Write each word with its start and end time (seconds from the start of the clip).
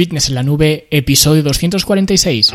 Fitness 0.00 0.30
en 0.30 0.34
la 0.34 0.42
Nube, 0.42 0.86
episodio 0.90 1.42
246. 1.42 2.54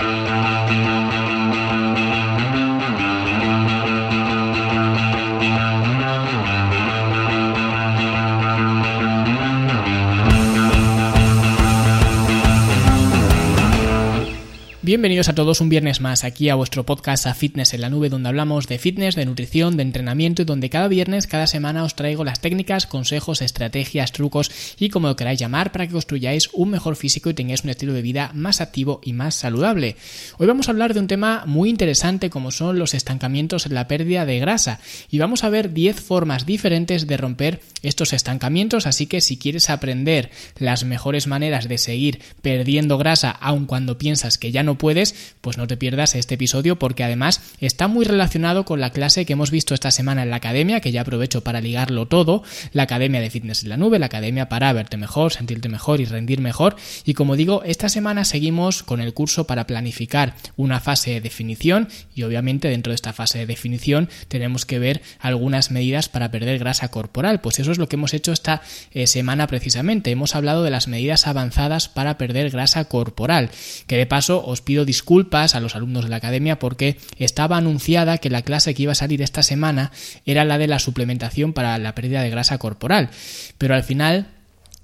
Bienvenidos 14.96 15.28
a 15.28 15.36
todos 15.36 15.60
un 15.60 15.68
viernes 15.68 16.00
más 16.00 16.24
aquí 16.24 16.48
a 16.48 16.56
vuestro 16.56 16.86
podcast 16.86 17.28
a 17.28 17.34
Fitness 17.34 17.74
en 17.74 17.82
la 17.82 17.90
Nube 17.90 18.08
donde 18.08 18.30
hablamos 18.30 18.70
de 18.70 18.80
fitness, 18.80 19.16
de 19.16 19.26
nutrición, 19.26 19.76
de 19.76 19.84
entrenamiento 19.84 20.42
y 20.42 20.46
donde 20.46 20.70
cada 20.70 20.88
viernes, 20.88 21.28
cada 21.28 21.48
semana 21.48 21.84
os 21.84 21.98
traigo 21.98 22.24
las 22.24 22.40
técnicas, 22.40 22.88
consejos, 22.88 23.42
estrategias, 23.42 24.14
trucos 24.14 24.50
y 24.80 24.88
como 24.88 25.10
lo 25.10 25.18
queráis 25.18 25.38
llamar 25.38 25.74
para 25.74 25.86
que 25.86 25.92
construyáis 25.92 26.50
un 26.54 26.70
mejor 26.70 26.96
físico 26.96 27.30
y 27.30 27.34
tengáis 27.34 27.66
un 27.66 27.72
estilo 27.72 27.92
de 27.92 28.02
vida 28.02 28.32
más 28.34 28.62
activo 28.62 29.02
y 29.04 29.12
más 29.12 29.36
saludable. 29.36 29.98
Hoy 30.38 30.48
vamos 30.48 30.70
a 30.70 30.72
hablar 30.72 30.94
de 30.94 31.02
un 31.02 31.08
tema 31.08 31.44
muy 31.46 31.70
interesante 31.70 32.30
como 32.30 32.52
son 32.52 32.80
los 32.80 32.94
estancamientos 32.94 33.66
en 33.66 33.74
la 33.74 33.90
pérdida 33.90 34.26
de 34.26 34.40
grasa 34.40 34.80
y 35.12 35.20
vamos 35.20 35.44
a 35.44 35.50
ver 35.50 35.74
10 35.74 36.00
formas 36.00 36.46
diferentes 36.46 37.06
de 37.06 37.18
romper 37.18 37.60
estos 37.82 38.14
estancamientos 38.14 38.88
así 38.88 39.08
que 39.08 39.20
si 39.20 39.36
quieres 39.36 39.70
aprender 39.70 40.32
las 40.58 40.86
mejores 40.86 41.28
maneras 41.28 41.68
de 41.68 41.80
seguir 41.80 42.22
perdiendo 42.42 42.98
grasa 42.98 43.32
aun 43.32 43.66
cuando 43.66 43.98
piensas 43.98 44.38
que 44.38 44.54
ya 44.54 44.64
no 44.64 44.78
puedes, 44.78 44.85
pues 45.42 45.58
no 45.58 45.68
te 45.68 45.78
pierdas 45.78 46.16
este 46.16 46.36
episodio 46.36 46.78
porque 46.78 47.04
además 47.04 47.42
está 47.60 47.88
muy 47.88 48.06
relacionado 48.06 48.66
con 48.66 48.80
la 48.80 48.92
clase 48.92 49.26
que 49.26 49.34
hemos 49.34 49.52
visto 49.52 49.74
esta 49.74 49.92
semana 49.92 50.24
en 50.24 50.30
la 50.30 50.36
academia, 50.38 50.80
que 50.80 50.92
ya 50.92 51.02
aprovecho 51.02 51.44
para 51.44 51.62
ligarlo 51.62 52.08
todo, 52.08 52.44
la 52.74 52.84
academia 52.84 53.22
de 53.22 53.30
fitness 53.30 53.64
en 53.64 53.70
la 53.70 53.78
nube, 53.78 54.00
la 54.00 54.08
academia 54.08 54.50
para 54.50 54.72
verte 54.74 54.98
mejor, 54.98 55.34
sentirte 55.34 55.70
mejor 55.70 56.02
y 56.02 56.06
rendir 56.06 56.42
mejor. 56.42 56.76
Y 57.06 57.14
como 57.14 57.36
digo, 57.36 57.64
esta 57.64 57.90
semana 57.90 58.26
seguimos 58.26 58.84
con 58.84 59.02
el 59.02 59.14
curso 59.14 59.48
para 59.48 59.68
planificar 59.68 60.36
una 60.56 60.80
fase 60.80 61.12
de 61.12 61.22
definición 61.22 61.88
y 62.14 62.24
obviamente 62.24 62.70
dentro 62.70 62.92
de 62.92 62.96
esta 62.96 63.14
fase 63.14 63.40
de 63.40 63.46
definición 63.46 64.10
tenemos 64.28 64.66
que 64.66 64.80
ver 64.80 65.02
algunas 65.20 65.72
medidas 65.72 66.10
para 66.10 66.32
perder 66.32 66.60
grasa 66.60 66.90
corporal. 66.90 67.42
Pues 67.42 67.60
eso 67.60 67.72
es 67.72 67.78
lo 67.78 67.88
que 67.88 67.96
hemos 67.96 68.14
hecho 68.14 68.32
esta 68.32 68.62
eh, 68.92 69.08
semana 69.08 69.48
precisamente. 69.48 70.12
Hemos 70.12 70.36
hablado 70.36 70.64
de 70.64 70.70
las 70.70 70.88
medidas 70.88 71.28
avanzadas 71.28 71.90
para 71.90 72.18
perder 72.18 72.50
grasa 72.50 72.86
corporal, 72.86 73.50
que 73.88 73.98
de 73.98 74.06
paso 74.06 74.46
os 74.46 74.62
pido 74.62 74.75
disculpas 74.84 75.56
a 75.56 75.62
los 75.62 75.76
alumnos 75.76 76.04
de 76.04 76.10
la 76.10 76.18
academia 76.18 76.60
porque 76.60 76.98
estaba 77.18 77.56
anunciada 77.56 78.18
que 78.18 78.30
la 78.30 78.42
clase 78.42 78.74
que 78.74 78.84
iba 78.84 78.92
a 78.92 78.96
salir 78.96 79.22
esta 79.22 79.44
semana 79.44 79.92
era 80.26 80.44
la 80.44 80.58
de 80.58 80.68
la 80.68 80.80
suplementación 80.80 81.54
para 81.54 81.78
la 81.78 81.96
pérdida 81.96 82.22
de 82.24 82.32
grasa 82.32 82.58
corporal. 82.58 83.12
Pero 83.58 83.76
al 83.76 83.84
final 83.84 84.28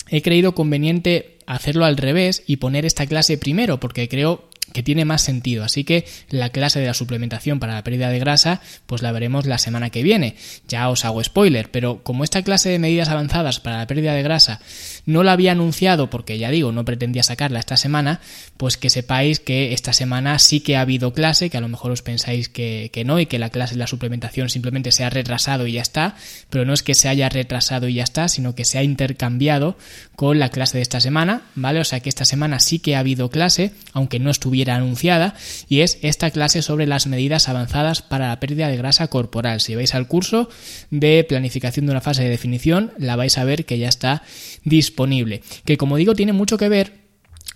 he 0.10 0.22
creído 0.22 0.54
conveniente 0.54 1.40
hacerlo 1.48 1.86
al 1.86 1.98
revés 1.98 2.44
y 2.46 2.58
poner 2.58 2.86
esta 2.86 3.08
clase 3.08 3.38
primero 3.38 3.80
porque 3.80 4.08
creo 4.08 4.51
que 4.74 4.84
tiene 4.84 5.06
más 5.06 5.22
sentido. 5.22 5.64
Así 5.64 5.84
que 5.84 6.06
la 6.30 6.50
clase 6.50 6.80
de 6.80 6.88
la 6.88 6.94
suplementación 6.94 7.60
para 7.60 7.74
la 7.74 7.84
pérdida 7.84 8.10
de 8.10 8.20
grasa, 8.20 8.62
pues 8.86 9.02
la 9.02 9.12
veremos 9.12 9.46
la 9.46 9.58
semana 9.58 9.90
que 9.90 10.04
viene. 10.04 10.36
Ya 10.68 10.90
os 10.90 11.06
hago 11.06 11.24
spoiler, 11.24 11.72
pero 11.72 12.04
como 12.04 12.24
esta 12.24 12.44
clase 12.44 12.70
de 12.70 12.80
medidas 12.80 13.10
avanzadas 13.10 13.60
para 13.60 13.78
la 13.78 13.88
pérdida 13.88 14.14
de 14.14 14.24
grasa 14.24 14.60
no 15.06 15.24
la 15.24 15.34
había 15.34 15.52
anunciado, 15.52 16.10
porque 16.10 16.38
ya 16.38 16.50
digo, 16.52 16.72
no 16.72 16.86
pretendía 16.86 17.24
sacarla 17.24 17.60
esta 17.60 17.78
semana, 17.78 18.22
pues 18.58 18.78
que 18.78 18.90
sepáis 18.90 19.40
que 19.40 19.74
esta 19.74 19.94
semana 19.94 20.40
sí 20.40 20.62
que 20.62 20.76
ha 20.76 20.82
habido 20.82 21.14
clase, 21.14 21.50
que 21.50 21.58
a 21.58 21.62
lo 21.62 21.68
mejor 21.68 21.92
os 21.92 22.02
pensáis 22.02 22.50
que, 22.50 22.92
no 23.06 23.20
y 23.20 23.26
que 23.26 23.40
la 23.40 23.50
clase 23.50 23.76
de 23.76 23.80
la 23.80 23.88
suplementación 23.88 24.50
simplemente 24.50 24.92
se 24.92 25.04
ha 25.04 25.10
retrasado 25.10 25.68
y 25.68 25.74
ya 25.74 25.82
está, 25.82 26.16
pero 26.50 26.66
no 26.66 26.74
es 26.74 26.84
que 26.84 26.94
se 26.94 27.10
haya 27.10 27.30
retrasado 27.30 27.88
y 27.88 27.96
ya 27.96 28.04
está, 28.04 28.28
sino 28.28 28.56
que 28.56 28.66
se 28.66 28.78
ha 28.78 28.84
intercambiado 28.84 29.78
con 30.16 30.40
la 30.40 30.50
clase 30.50 30.78
de 30.78 30.84
esta 30.84 31.02
semana, 31.02 31.44
¿vale? 31.56 31.80
O 31.80 31.84
sea 31.84 32.00
que 32.00 32.10
esta 32.10 32.26
semana 32.26 32.60
sí 32.60 32.80
que 32.80 32.96
ha 32.96 33.00
habido 33.00 33.30
clase, 33.30 33.72
aunque 33.94 34.20
no 34.20 34.30
estuviera 34.30 34.61
anunciada 34.70 35.34
y 35.68 35.80
es 35.82 35.98
esta 36.02 36.30
clase 36.30 36.62
sobre 36.62 36.86
las 36.86 37.08
medidas 37.08 37.50
avanzadas 37.50 38.02
para 38.02 38.28
la 38.28 38.40
pérdida 38.40 38.68
de 38.68 38.78
grasa 38.78 39.08
corporal. 39.08 39.62
Si 39.62 39.76
vais 39.76 39.96
al 39.96 40.08
curso 40.08 40.50
de 40.90 41.26
planificación 41.28 41.86
de 41.86 41.94
una 41.94 42.02
fase 42.02 42.24
de 42.24 42.30
definición, 42.30 42.92
la 42.98 43.16
vais 43.16 43.38
a 43.38 43.44
ver 43.44 43.66
que 43.66 43.80
ya 43.80 43.90
está 43.90 44.24
disponible. 44.64 45.42
Que 45.66 45.78
como 45.78 45.98
digo, 45.98 46.14
tiene 46.14 46.34
mucho 46.34 46.58
que 46.58 46.70
ver 46.70 47.02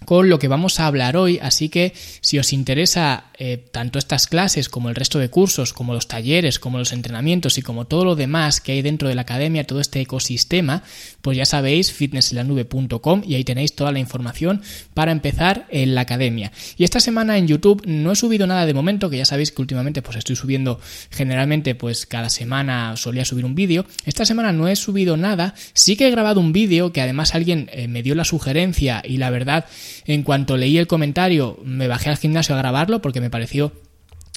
con 0.05 0.29
lo 0.29 0.39
que 0.39 0.47
vamos 0.47 0.79
a 0.79 0.88
hablar 0.88 1.17
hoy, 1.17 1.39
así 1.41 1.69
que 1.69 1.94
si 2.21 2.38
os 2.39 2.53
interesa 2.53 3.25
eh, 3.38 3.63
tanto 3.72 4.00
estas 4.00 4.28
clases 4.28 4.69
como 4.69 4.90
el 4.90 4.96
resto 4.96 5.19
de 5.19 5.29
cursos, 5.29 5.73
como 5.73 5.94
los 5.94 6.07
talleres, 6.07 6.59
como 6.59 6.78
los 6.78 6.94
entrenamientos 6.94 7.57
y 7.57 7.62
como 7.62 7.85
todo 7.85 8.06
lo 8.06 8.16
demás 8.16 8.62
que 8.62 8.72
hay 8.72 8.81
dentro 8.81 9.09
de 9.09 9.16
la 9.16 9.23
academia, 9.23 9.68
todo 9.68 9.81
este 9.81 10.00
ecosistema, 10.01 10.84
pues 11.22 11.38
ya 11.38 11.45
sabéis, 11.45 11.91
fitnessenlanube.com 11.91 13.24
y 13.25 13.35
ahí 13.35 13.44
tenéis 13.44 13.75
toda 13.75 13.91
la 13.91 14.00
información 14.00 14.62
para 14.94 15.12
empezar 15.12 15.68
en 15.69 15.95
la 15.95 16.01
academia. 16.01 16.51
Y 16.78 16.84
esta 16.84 17.00
semana 17.00 17.38
en 17.38 17.47
YouTube 17.47 17.84
no 17.85 18.12
he 18.12 18.16
subido 18.16 18.47
nada 18.47 18.66
de 18.66 18.74
momento, 18.74 19.09
que 19.09 19.18
ya 19.18 19.25
sabéis 19.25 19.51
que 19.51 19.62
últimamente 19.62 20.01
pues 20.01 20.18
estoy 20.18 20.35
subiendo 20.35 20.79
generalmente 21.09 21.75
pues 21.75 22.06
cada 22.06 22.29
semana 22.29 22.95
solía 22.95 23.25
subir 23.25 23.45
un 23.45 23.56
vídeo. 23.56 23.85
Esta 24.06 24.25
semana 24.25 24.53
no 24.53 24.68
he 24.68 24.75
subido 24.75 25.18
nada, 25.18 25.56
sí 25.74 25.95
que 25.95 26.07
he 26.07 26.12
grabado 26.12 26.40
un 26.40 26.53
vídeo 26.53 26.94
que 26.94 27.01
además 27.01 27.35
alguien 27.35 27.69
eh, 27.74 27.88
me 27.88 28.03
dio 28.03 28.16
la 28.16 28.24
sugerencia 28.24 29.01
y 29.06 29.18
la 29.18 29.29
verdad 29.29 29.66
en 30.06 30.24
cuanto 30.24 30.57
leí 30.57 30.78
el 30.78 30.88
comentario, 30.88 31.59
me 31.63 31.88
bajé 31.88 32.09
al 32.09 32.18
gimnasio 32.18 32.56
a 32.56 32.57
grabarlo 32.57 33.01
porque 33.01 33.22
me 33.22 33.25
pareció 33.30 33.72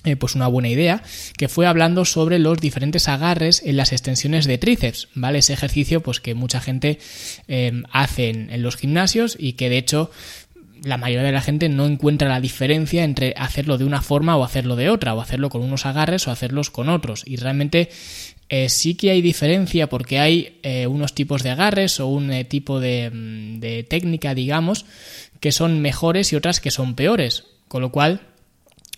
eh, 0.04 0.14
pues 0.14 0.36
una 0.36 0.46
buena 0.46 0.68
idea, 0.68 1.02
que 1.36 1.48
fue 1.48 1.66
hablando 1.66 2.04
sobre 2.04 2.38
los 2.38 2.58
diferentes 2.60 3.08
agarres 3.08 3.62
en 3.64 3.76
las 3.76 3.90
extensiones 3.90 4.46
de 4.46 4.56
tríceps, 4.56 5.08
¿vale? 5.14 5.40
Ese 5.40 5.54
ejercicio 5.54 6.04
pues 6.04 6.20
que 6.20 6.34
mucha 6.34 6.60
gente 6.60 7.00
eh, 7.48 7.82
hace 7.90 8.30
en, 8.30 8.62
los 8.62 8.76
gimnasios 8.76 9.36
y 9.36 9.54
que 9.54 9.68
de 9.68 9.78
hecho 9.78 10.12
la 10.84 10.98
mayoría 10.98 11.26
de 11.26 11.32
la 11.32 11.40
gente 11.40 11.68
no 11.68 11.84
encuentra 11.84 12.28
la 12.28 12.40
diferencia 12.40 13.02
entre 13.02 13.34
hacerlo 13.36 13.76
de 13.76 13.86
una 13.86 14.00
forma 14.00 14.36
o 14.36 14.44
hacerlo 14.44 14.76
de 14.76 14.88
otra, 14.88 15.14
o 15.14 15.20
hacerlo 15.20 15.50
con 15.50 15.62
unos 15.62 15.84
agarres 15.84 16.28
o 16.28 16.30
hacerlos 16.30 16.70
con 16.70 16.88
otros. 16.90 17.24
Y 17.26 17.34
realmente 17.34 17.90
eh, 18.48 18.68
sí 18.68 18.94
que 18.94 19.10
hay 19.10 19.20
diferencia 19.20 19.88
porque 19.88 20.20
hay 20.20 20.60
unos 20.86 21.12
tipos 21.12 21.42
de 21.42 21.50
agarres 21.50 21.98
o 21.98 22.06
un 22.06 22.32
tipo 22.44 22.78
mm, 22.78 23.58
de 23.58 23.84
técnica, 23.88 24.36
digamos, 24.36 24.86
que 25.40 25.50
son 25.50 25.80
mejores 25.80 26.32
y 26.32 26.36
otras 26.36 26.60
que 26.60 26.70
son 26.70 26.94
peores. 26.94 27.44
Con 27.66 27.82
lo 27.82 27.90
cual, 27.90 28.20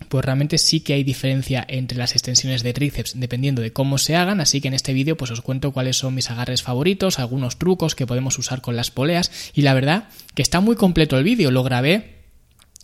pues 0.09 0.25
realmente 0.25 0.57
sí 0.57 0.81
que 0.81 0.93
hay 0.93 1.03
diferencia 1.03 1.65
entre 1.67 1.97
las 1.97 2.13
extensiones 2.13 2.63
de 2.63 2.73
tríceps 2.73 3.13
dependiendo 3.15 3.61
de 3.61 3.73
cómo 3.73 3.97
se 3.97 4.15
hagan, 4.15 4.41
así 4.41 4.61
que 4.61 4.67
en 4.67 4.73
este 4.73 4.93
vídeo 4.93 5.17
pues 5.17 5.31
os 5.31 5.41
cuento 5.41 5.71
cuáles 5.71 5.97
son 5.97 6.15
mis 6.15 6.29
agarres 6.29 6.63
favoritos, 6.63 7.19
algunos 7.19 7.57
trucos 7.57 7.95
que 7.95 8.07
podemos 8.07 8.37
usar 8.39 8.61
con 8.61 8.75
las 8.75 8.91
poleas. 8.91 9.31
Y 9.53 9.61
la 9.61 9.73
verdad 9.73 10.09
que 10.35 10.41
está 10.41 10.59
muy 10.59 10.75
completo 10.75 11.17
el 11.17 11.23
vídeo, 11.23 11.51
lo 11.51 11.63
grabé 11.63 12.21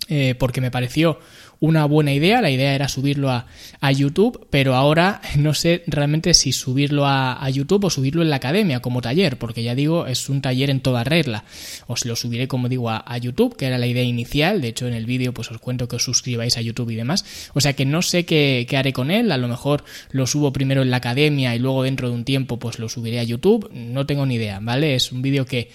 eh, 0.10 0.36
porque 0.40 0.62
me 0.62 0.72
pareció 0.72 1.20
una 1.60 1.86
buena 1.86 2.14
idea. 2.14 2.42
La 2.42 2.52
idea 2.52 2.74
era 2.74 2.88
subirlo 2.88 3.32
a, 3.32 3.46
YouTube, 3.92 4.48
pero 4.50 4.76
ahora 4.76 5.22
no 5.38 5.54
sé 5.54 5.84
realmente 5.88 6.34
si 6.34 6.52
subirlo 6.52 7.06
a, 7.06 7.50
YouTube 7.50 7.86
o 7.86 7.90
subirlo 7.90 8.22
en 8.22 8.30
la 8.30 8.36
academia 8.36 8.82
como 8.82 9.02
taller, 9.02 9.38
porque 9.38 9.64
ya 9.64 9.76
digo, 9.76 10.08
es 10.08 10.30
un 10.30 10.42
taller 10.42 10.70
en 10.70 10.82
toda 10.82 11.04
regla. 11.04 11.46
Os 11.88 12.06
lo 12.06 12.16
subiré, 12.16 12.48
como 12.48 12.70
digo, 12.70 12.90
a, 12.90 13.18
YouTube, 13.18 13.56
que 13.56 13.66
era 13.66 13.78
la 13.78 13.88
idea 13.88 14.04
inicial. 14.04 14.62
De 14.62 14.68
hecho, 14.68 14.88
en 14.88 14.94
el 14.94 15.06
vídeo 15.06 15.34
pues 15.34 15.50
os 15.52 15.58
cuento 15.60 15.88
que 15.88 15.96
os 15.96 16.04
suscribáis 16.04 16.58
a 16.58 16.62
YouTube 16.62 16.92
y 16.92 16.96
demás. 16.96 17.26
O 17.54 17.62
sea 17.62 17.74
que 17.74 17.86
no 17.86 18.02
sé 18.02 18.26
qué, 18.26 18.66
qué 18.70 18.78
haré 18.78 18.94
con 18.94 19.10
él. 19.10 19.32
A 19.32 19.38
lo 19.38 19.48
mejor 19.48 19.84
lo 20.12 20.28
subo 20.28 20.54
primero 20.54 20.82
en 20.82 20.92
la 20.92 20.98
academia 20.98 21.56
y 21.56 21.60
luego 21.60 21.84
dentro 21.84 22.10
de 22.10 22.16
un 22.16 22.26
tiempo 22.26 22.60
pues 22.60 22.80
lo 22.80 22.90
subiré 22.90 23.20
a 23.20 23.24
YouTube. 23.24 23.72
No 23.74 24.06
tengo 24.06 24.26
ni 24.26 24.36
idea, 24.36 24.60
¿vale? 24.62 24.96
Es 24.96 25.12
un 25.12 25.22
vídeo 25.22 25.46
que 25.46 25.70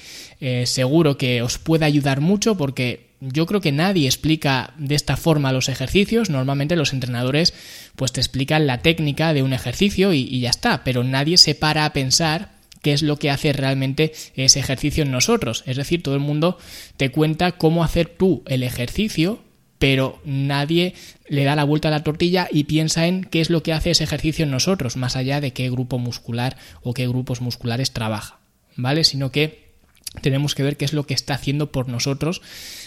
eh, 0.44 0.66
seguro 0.66 1.18
que 1.18 1.40
os 1.40 1.58
puede 1.58 1.84
ayudar 1.84 2.20
mucho 2.20 2.56
porque 2.56 3.12
yo 3.20 3.46
creo 3.46 3.60
que 3.60 3.70
nadie 3.70 4.06
explica 4.06 4.74
de 4.76 4.96
esta 4.96 5.16
forma 5.16 5.52
los 5.52 5.68
ejercicios. 5.68 6.30
Normalmente 6.30 6.74
los 6.74 6.92
entrenadores 6.92 7.54
pues 7.94 8.10
te 8.10 8.20
explican 8.20 8.66
la 8.66 8.78
técnica 8.78 9.34
de 9.34 9.44
un 9.44 9.52
ejercicio 9.52 10.12
y, 10.12 10.40
ya 10.40 10.50
está, 10.50 10.82
pero 10.82 11.04
nadie 11.04 11.38
se 11.38 11.54
para 11.54 11.84
a 11.84 11.92
pensar 11.92 12.50
qué 12.82 12.92
es 12.92 13.02
lo 13.02 13.20
que 13.20 13.30
hace 13.30 13.52
realmente 13.52 14.14
ese 14.34 14.58
ejercicio 14.58 15.04
en 15.04 15.12
nosotros. 15.12 15.62
Es 15.68 15.76
decir, 15.76 16.02
todo 16.02 16.16
el 16.16 16.20
mundo 16.20 16.58
te 16.96 17.12
cuenta 17.12 17.52
cómo 17.52 17.84
hacer 17.84 18.08
tú 18.08 18.42
el 18.48 18.64
ejercicio, 18.64 19.38
pero 19.78 20.20
nadie 20.24 20.94
le 21.28 21.44
da 21.44 21.54
la 21.54 21.62
vuelta 21.62 21.86
a 21.86 21.92
la 21.92 22.02
tortilla 22.02 22.48
y 22.50 22.64
piensa 22.64 23.06
en 23.06 23.22
qué 23.22 23.40
es 23.40 23.48
lo 23.48 23.62
que 23.62 23.74
hace 23.74 23.92
ese 23.92 24.02
ejercicio 24.02 24.44
en 24.44 24.50
nosotros, 24.50 24.96
más 24.96 25.14
allá 25.14 25.40
de 25.40 25.52
qué 25.52 25.70
grupo 25.70 25.98
muscular 25.98 26.56
o 26.82 26.94
qué 26.94 27.06
grupos 27.06 27.40
musculares 27.40 27.92
trabaja, 27.92 28.40
¿vale? 28.74 29.04
Sino 29.04 29.30
que 29.30 29.71
tenemos 30.20 30.54
que 30.54 30.62
ver 30.62 30.76
qué 30.76 30.84
es 30.84 30.92
lo 30.92 31.06
que 31.06 31.14
está 31.14 31.34
haciendo 31.34 31.72
por 31.72 31.88
nosotros 31.88 32.42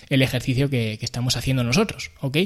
el 0.09 0.21
ejercicio 0.21 0.69
que, 0.69 0.99
estamos 1.05 1.37
haciendo 1.37 1.63
nosotros, 1.63 2.11
¿ok? 2.21 2.37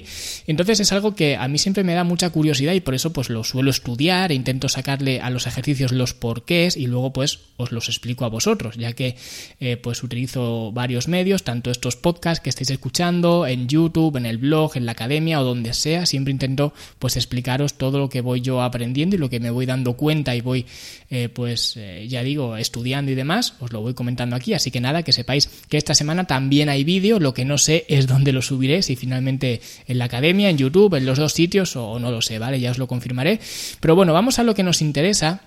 Entonces 0.45 0.81
es 0.81 0.91
algo 0.91 1.15
que 1.15 1.38
a 1.38 1.47
mí 1.47 1.57
siempre 1.57 1.83
me 1.83 1.94
da 1.94 2.03
mucha 2.03 2.29
curiosidad 2.29 2.73
y 2.73 2.81
por 2.81 2.94
eso 2.94 3.13
pues 3.13 3.29
lo 3.29 3.44
suelo 3.44 3.69
estudiar 3.69 4.31
e 4.31 4.35
intento 4.35 4.67
sacarle 4.67 5.21
a 5.21 5.29
los 5.29 5.47
ejercicios 5.47 5.94
los 5.94 6.13
porqués 6.13 6.75
y 6.75 6.88
luego 6.88 7.13
pues 7.13 7.39
os 7.57 7.71
los 7.71 7.88
explico 7.88 8.25
a 8.25 8.29
vosotros, 8.29 8.75
ya 8.75 8.94
que 8.94 9.15
eh, 9.59 9.77
pues 9.77 10.03
utilizo 10.03 10.71
varios 10.73 11.07
medios, 11.07 11.44
tanto 11.44 11.71
estos 11.71 11.95
podcasts 11.95 12.41
que 12.41 12.50
estáis 12.50 12.69
escuchando, 12.69 13.47
en 13.47 13.67
YouTube, 13.67 14.17
en 14.17 14.25
el 14.25 14.38
blog, 14.38 14.75
en 14.75 14.85
la 14.85 14.91
academia 14.91 15.39
o 15.39 15.44
donde 15.44 15.73
sea, 15.73 16.06
siempre 16.06 16.31
intento 16.31 16.73
pues 17.00 17.15
explicaros 17.15 17.75
todo 17.75 18.00
lo 18.00 18.09
que 18.09 18.21
voy 18.21 18.41
yo 18.41 18.61
aprendiendo 18.61 19.15
y 19.15 19.19
lo 19.19 19.29
que 19.29 19.39
me 19.39 19.51
voy 19.51 19.65
dando 19.65 19.94
cuenta 19.94 20.35
y 20.35 20.41
voy 20.41 20.65
eh, 21.09 21.29
pues 21.29 21.75
eh, 21.77 22.07
ya 22.07 22.23
digo 22.23 22.57
estudiando 22.57 23.11
y 23.11 23.15
demás, 23.15 23.56
os 23.59 23.73
lo 23.73 23.81
voy 23.81 23.94
comentando 23.94 24.35
aquí, 24.35 24.53
así 24.53 24.71
que 24.71 24.79
nada, 24.79 25.03
que 25.03 25.11
sepáis 25.11 25.47
que 25.69 25.77
esta 25.77 25.95
semana 25.95 26.25
también 26.25 26.69
hay 26.69 26.83
vídeo, 26.83 27.19
lo 27.19 27.33
que 27.33 27.45
no 27.50 27.57
sé 27.57 27.86
es 27.90 28.07
dónde 28.07 28.31
lo 28.31 28.42
subiré, 28.42 28.81
si 28.81 28.96
finalmente 28.96 29.60
en 29.88 29.98
la 29.98 30.06
academia, 30.06 30.50
en 30.50 30.57
YouTube, 30.57 30.96
en 30.96 31.06
los 31.06 31.18
dos 31.18 31.34
sitios 31.34 31.75
o 31.75 32.00
no 32.00 32.12
lo 32.12 32.22
sé, 32.22 32.40
¿vale? 32.40 32.62
Ya 32.62 32.72
os 32.72 32.78
lo 32.78 32.88
confirmaré. 32.88 33.42
Pero 33.81 33.96
bueno, 33.96 34.13
vamos 34.13 34.40
a 34.40 34.44
lo 34.44 34.56
que 34.56 34.63
nos 34.63 34.81
interesa 34.81 35.42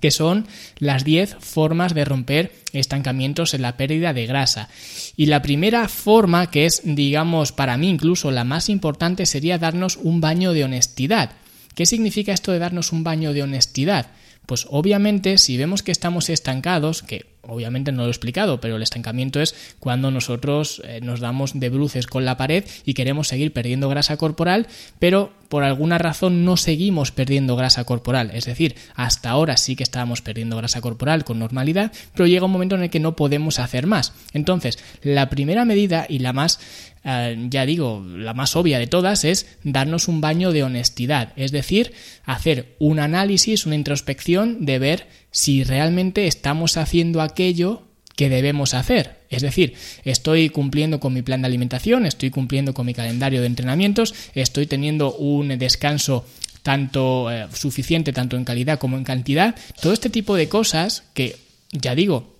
que 0.00 0.10
son 0.10 0.46
las 0.78 1.04
10 1.04 1.36
formas 1.40 1.94
de 1.94 2.04
romper 2.04 2.52
estancamientos 2.72 3.54
en 3.54 3.62
la 3.62 3.76
pérdida 3.76 4.12
de 4.12 4.26
grasa. 4.26 4.68
Y 5.16 5.26
la 5.26 5.42
primera 5.42 5.88
forma, 5.88 6.50
que 6.50 6.66
es, 6.66 6.82
digamos, 6.84 7.52
para 7.52 7.76
mí 7.76 7.88
incluso 7.88 8.30
la 8.30 8.44
más 8.44 8.68
importante, 8.68 9.26
sería 9.26 9.58
darnos 9.58 9.96
un 9.96 10.20
baño 10.20 10.52
de 10.52 10.64
honestidad. 10.64 11.32
¿Qué 11.74 11.86
significa 11.86 12.32
esto 12.32 12.52
de 12.52 12.60
darnos 12.60 12.92
un 12.92 13.04
baño 13.04 13.32
de 13.32 13.42
honestidad? 13.42 14.12
Pues 14.46 14.66
obviamente 14.70 15.38
si 15.38 15.56
vemos 15.56 15.82
que 15.82 15.92
estamos 15.92 16.28
estancados, 16.28 17.02
que 17.02 17.26
obviamente 17.50 17.92
no 17.92 18.02
lo 18.02 18.08
he 18.08 18.10
explicado, 18.10 18.60
pero 18.60 18.76
el 18.76 18.82
estancamiento 18.82 19.40
es 19.40 19.54
cuando 19.78 20.10
nosotros 20.10 20.80
eh, 20.84 21.00
nos 21.02 21.20
damos 21.20 21.58
de 21.58 21.68
bruces 21.68 22.06
con 22.06 22.24
la 22.24 22.36
pared 22.36 22.64
y 22.84 22.94
queremos 22.94 23.28
seguir 23.28 23.52
perdiendo 23.52 23.88
grasa 23.88 24.16
corporal, 24.16 24.66
pero 24.98 25.32
por 25.48 25.64
alguna 25.64 25.98
razón 25.98 26.44
no 26.44 26.56
seguimos 26.56 27.10
perdiendo 27.10 27.56
grasa 27.56 27.84
corporal. 27.84 28.30
Es 28.32 28.44
decir, 28.44 28.76
hasta 28.94 29.30
ahora 29.30 29.56
sí 29.56 29.74
que 29.74 29.82
estábamos 29.82 30.22
perdiendo 30.22 30.56
grasa 30.56 30.80
corporal 30.80 31.24
con 31.24 31.40
normalidad, 31.40 31.92
pero 32.14 32.28
llega 32.28 32.46
un 32.46 32.52
momento 32.52 32.76
en 32.76 32.84
el 32.84 32.90
que 32.90 33.00
no 33.00 33.16
podemos 33.16 33.58
hacer 33.58 33.88
más. 33.88 34.12
Entonces, 34.32 34.78
la 35.02 35.28
primera 35.28 35.64
medida 35.64 36.06
y 36.08 36.20
la 36.20 36.32
más 36.32 36.60
eh, 37.04 37.36
ya 37.48 37.66
digo, 37.66 38.04
la 38.06 38.34
más 38.34 38.56
obvia 38.56 38.78
de 38.78 38.86
todas 38.86 39.24
es 39.24 39.46
darnos 39.62 40.08
un 40.08 40.20
baño 40.20 40.52
de 40.52 40.62
honestidad, 40.62 41.32
es 41.36 41.50
decir, 41.52 41.92
hacer 42.24 42.76
un 42.78 42.98
análisis, 42.98 43.66
una 43.66 43.74
introspección 43.74 44.64
de 44.66 44.78
ver 44.78 45.06
si 45.30 45.64
realmente 45.64 46.26
estamos 46.26 46.76
haciendo 46.76 47.22
aquello 47.22 47.82
que 48.16 48.28
debemos 48.28 48.74
hacer. 48.74 49.20
Es 49.30 49.40
decir, 49.40 49.74
estoy 50.04 50.50
cumpliendo 50.50 51.00
con 51.00 51.14
mi 51.14 51.22
plan 51.22 51.40
de 51.40 51.46
alimentación, 51.46 52.04
estoy 52.04 52.30
cumpliendo 52.30 52.74
con 52.74 52.84
mi 52.84 52.92
calendario 52.92 53.40
de 53.40 53.46
entrenamientos, 53.46 54.14
estoy 54.34 54.66
teniendo 54.66 55.14
un 55.14 55.48
descanso 55.58 56.26
tanto 56.62 57.30
eh, 57.30 57.46
suficiente 57.54 58.12
tanto 58.12 58.36
en 58.36 58.44
calidad 58.44 58.78
como 58.78 58.98
en 58.98 59.04
cantidad, 59.04 59.54
todo 59.80 59.94
este 59.94 60.10
tipo 60.10 60.36
de 60.36 60.50
cosas 60.50 61.04
que 61.14 61.36
ya 61.72 61.94
digo, 61.94 62.36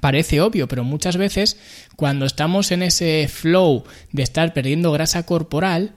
Parece 0.00 0.40
obvio, 0.40 0.68
pero 0.68 0.84
muchas 0.84 1.16
veces 1.16 1.58
cuando 1.96 2.26
estamos 2.26 2.72
en 2.72 2.82
ese 2.82 3.28
flow 3.28 3.84
de 4.12 4.22
estar 4.22 4.52
perdiendo 4.52 4.92
grasa 4.92 5.24
corporal, 5.24 5.94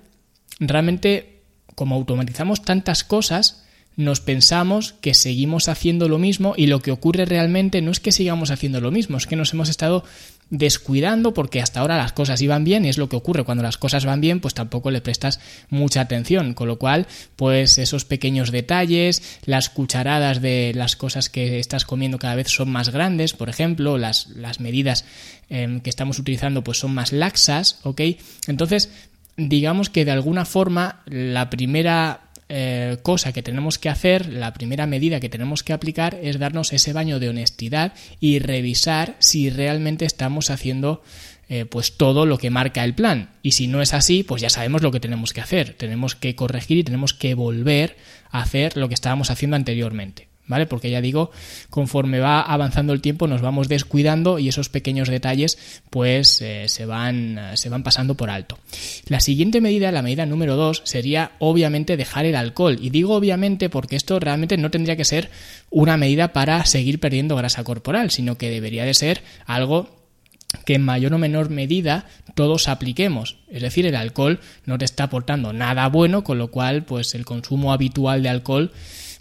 realmente 0.59 1.43
como 1.75 1.95
automatizamos 1.95 2.63
tantas 2.63 3.03
cosas, 3.03 3.66
nos 3.97 4.21
pensamos 4.21 4.93
que 5.01 5.15
seguimos 5.15 5.67
haciendo 5.67 6.07
lo 6.07 6.19
mismo 6.19 6.53
y 6.55 6.67
lo 6.67 6.81
que 6.81 6.91
ocurre 6.91 7.25
realmente 7.25 7.81
no 7.81 7.91
es 7.91 7.99
que 7.99 8.11
sigamos 8.11 8.51
haciendo 8.51 8.79
lo 8.79 8.91
mismo, 8.91 9.17
es 9.17 9.25
que 9.25 9.35
nos 9.35 9.53
hemos 9.53 9.69
estado 9.69 10.05
descuidando 10.49 11.33
porque 11.33 11.61
hasta 11.61 11.81
ahora 11.81 11.97
las 11.97 12.13
cosas 12.13 12.41
iban 12.41 12.63
bien 12.63 12.85
y 12.85 12.89
es 12.89 12.99
lo 12.99 13.09
que 13.09 13.15
ocurre. 13.15 13.43
Cuando 13.43 13.63
las 13.63 13.77
cosas 13.77 14.05
van 14.05 14.21
bien 14.21 14.39
pues 14.39 14.53
tampoco 14.53 14.91
le 14.91 15.01
prestas 15.01 15.39
mucha 15.69 16.01
atención 16.01 16.53
con 16.53 16.67
lo 16.67 16.77
cual 16.77 17.07
pues 17.35 17.79
esos 17.79 18.05
pequeños 18.05 18.51
detalles 18.51 19.39
las 19.45 19.69
cucharadas 19.69 20.41
de 20.41 20.73
las 20.75 20.95
cosas 20.95 21.29
que 21.29 21.59
estás 21.59 21.83
comiendo 21.83 22.19
cada 22.19 22.35
vez 22.35 22.49
son 22.49 22.69
más 22.69 22.89
grandes 22.89 23.33
por 23.33 23.49
ejemplo 23.49 23.97
las, 23.97 24.27
las 24.27 24.59
medidas 24.59 25.05
em, 25.49 25.81
que 25.81 25.89
estamos 25.89 26.19
utilizando 26.19 26.63
pues 26.63 26.77
son 26.77 26.93
más 26.93 27.11
laxas 27.11 27.79
ok 27.83 28.01
entonces 28.47 28.89
digamos 29.37 29.89
que 29.89 30.05
de 30.05 30.11
alguna 30.11 30.45
forma 30.45 31.01
la 31.05 31.49
primera 31.49 32.26
eh, 32.49 32.97
cosa 33.01 33.33
que 33.33 33.43
tenemos 33.43 33.77
que 33.77 33.89
hacer, 33.89 34.31
la 34.31 34.53
primera 34.53 34.87
medida 34.87 35.19
que 35.19 35.29
tenemos 35.29 35.63
que 35.63 35.73
aplicar 35.73 36.17
es 36.21 36.39
darnos 36.39 36.71
ese 36.71 36.93
baño 36.93 37.19
de 37.19 37.29
honestidad 37.29 37.93
y 38.19 38.39
revisar 38.39 39.15
si 39.19 39.49
realmente 39.49 40.05
estamos 40.05 40.49
haciendo 40.49 41.03
eh, 41.49 41.65
pues 41.65 41.97
todo 41.97 42.25
lo 42.25 42.37
que 42.37 42.49
marca 42.49 42.83
el 42.83 42.93
plan. 42.93 43.29
Y 43.41 43.51
si 43.51 43.67
no 43.67 43.81
es 43.81 43.93
así, 43.93 44.23
pues 44.23 44.41
ya 44.41 44.49
sabemos 44.49 44.81
lo 44.81 44.91
que 44.91 44.99
tenemos 44.99 45.33
que 45.33 45.41
hacer. 45.41 45.73
Tenemos 45.73 46.15
que 46.15 46.35
corregir 46.35 46.77
y 46.77 46.83
tenemos 46.83 47.13
que 47.13 47.33
volver 47.35 47.97
a 48.31 48.41
hacer 48.41 48.75
lo 48.77 48.87
que 48.87 48.95
estábamos 48.95 49.29
haciendo 49.29 49.55
anteriormente. 49.55 50.26
¿Vale? 50.47 50.65
Porque 50.65 50.89
ya 50.89 51.01
digo, 51.01 51.31
conforme 51.69 52.19
va 52.19 52.41
avanzando 52.41 52.93
el 52.93 53.01
tiempo 53.01 53.27
nos 53.27 53.41
vamos 53.41 53.67
descuidando 53.67 54.39
y 54.39 54.49
esos 54.49 54.69
pequeños 54.69 55.09
detalles 55.09 55.81
pues 55.89 56.41
eh, 56.41 56.67
se, 56.67 56.85
van, 56.85 57.39
se 57.55 57.69
van 57.69 57.83
pasando 57.83 58.15
por 58.15 58.29
alto. 58.29 58.57
La 59.07 59.19
siguiente 59.19 59.61
medida, 59.61 59.91
la 59.91 60.01
medida 60.01 60.25
número 60.25 60.55
dos, 60.55 60.81
sería 60.85 61.31
obviamente 61.39 61.97
dejar 61.97 62.25
el 62.25 62.35
alcohol. 62.35 62.77
Y 62.81 62.89
digo 62.89 63.15
obviamente 63.15 63.69
porque 63.69 63.95
esto 63.95 64.19
realmente 64.19 64.57
no 64.57 64.71
tendría 64.71 64.95
que 64.95 65.05
ser 65.05 65.29
una 65.69 65.97
medida 65.97 66.33
para 66.33 66.65
seguir 66.65 66.99
perdiendo 66.99 67.35
grasa 67.35 67.63
corporal, 67.63 68.11
sino 68.11 68.37
que 68.37 68.49
debería 68.49 68.85
de 68.85 68.93
ser 68.93 69.21
algo 69.45 69.97
que 70.65 70.75
en 70.75 70.83
mayor 70.83 71.13
o 71.13 71.17
menor 71.17 71.49
medida 71.49 72.05
todos 72.35 72.67
apliquemos. 72.67 73.37
Es 73.49 73.61
decir, 73.61 73.85
el 73.85 73.95
alcohol 73.95 74.39
no 74.65 74.77
te 74.77 74.85
está 74.85 75.05
aportando 75.05 75.53
nada 75.53 75.87
bueno, 75.87 76.23
con 76.23 76.37
lo 76.37 76.49
cual, 76.49 76.83
pues 76.83 77.15
el 77.15 77.25
consumo 77.25 77.73
habitual 77.73 78.23
de 78.23 78.29
alcohol 78.29 78.71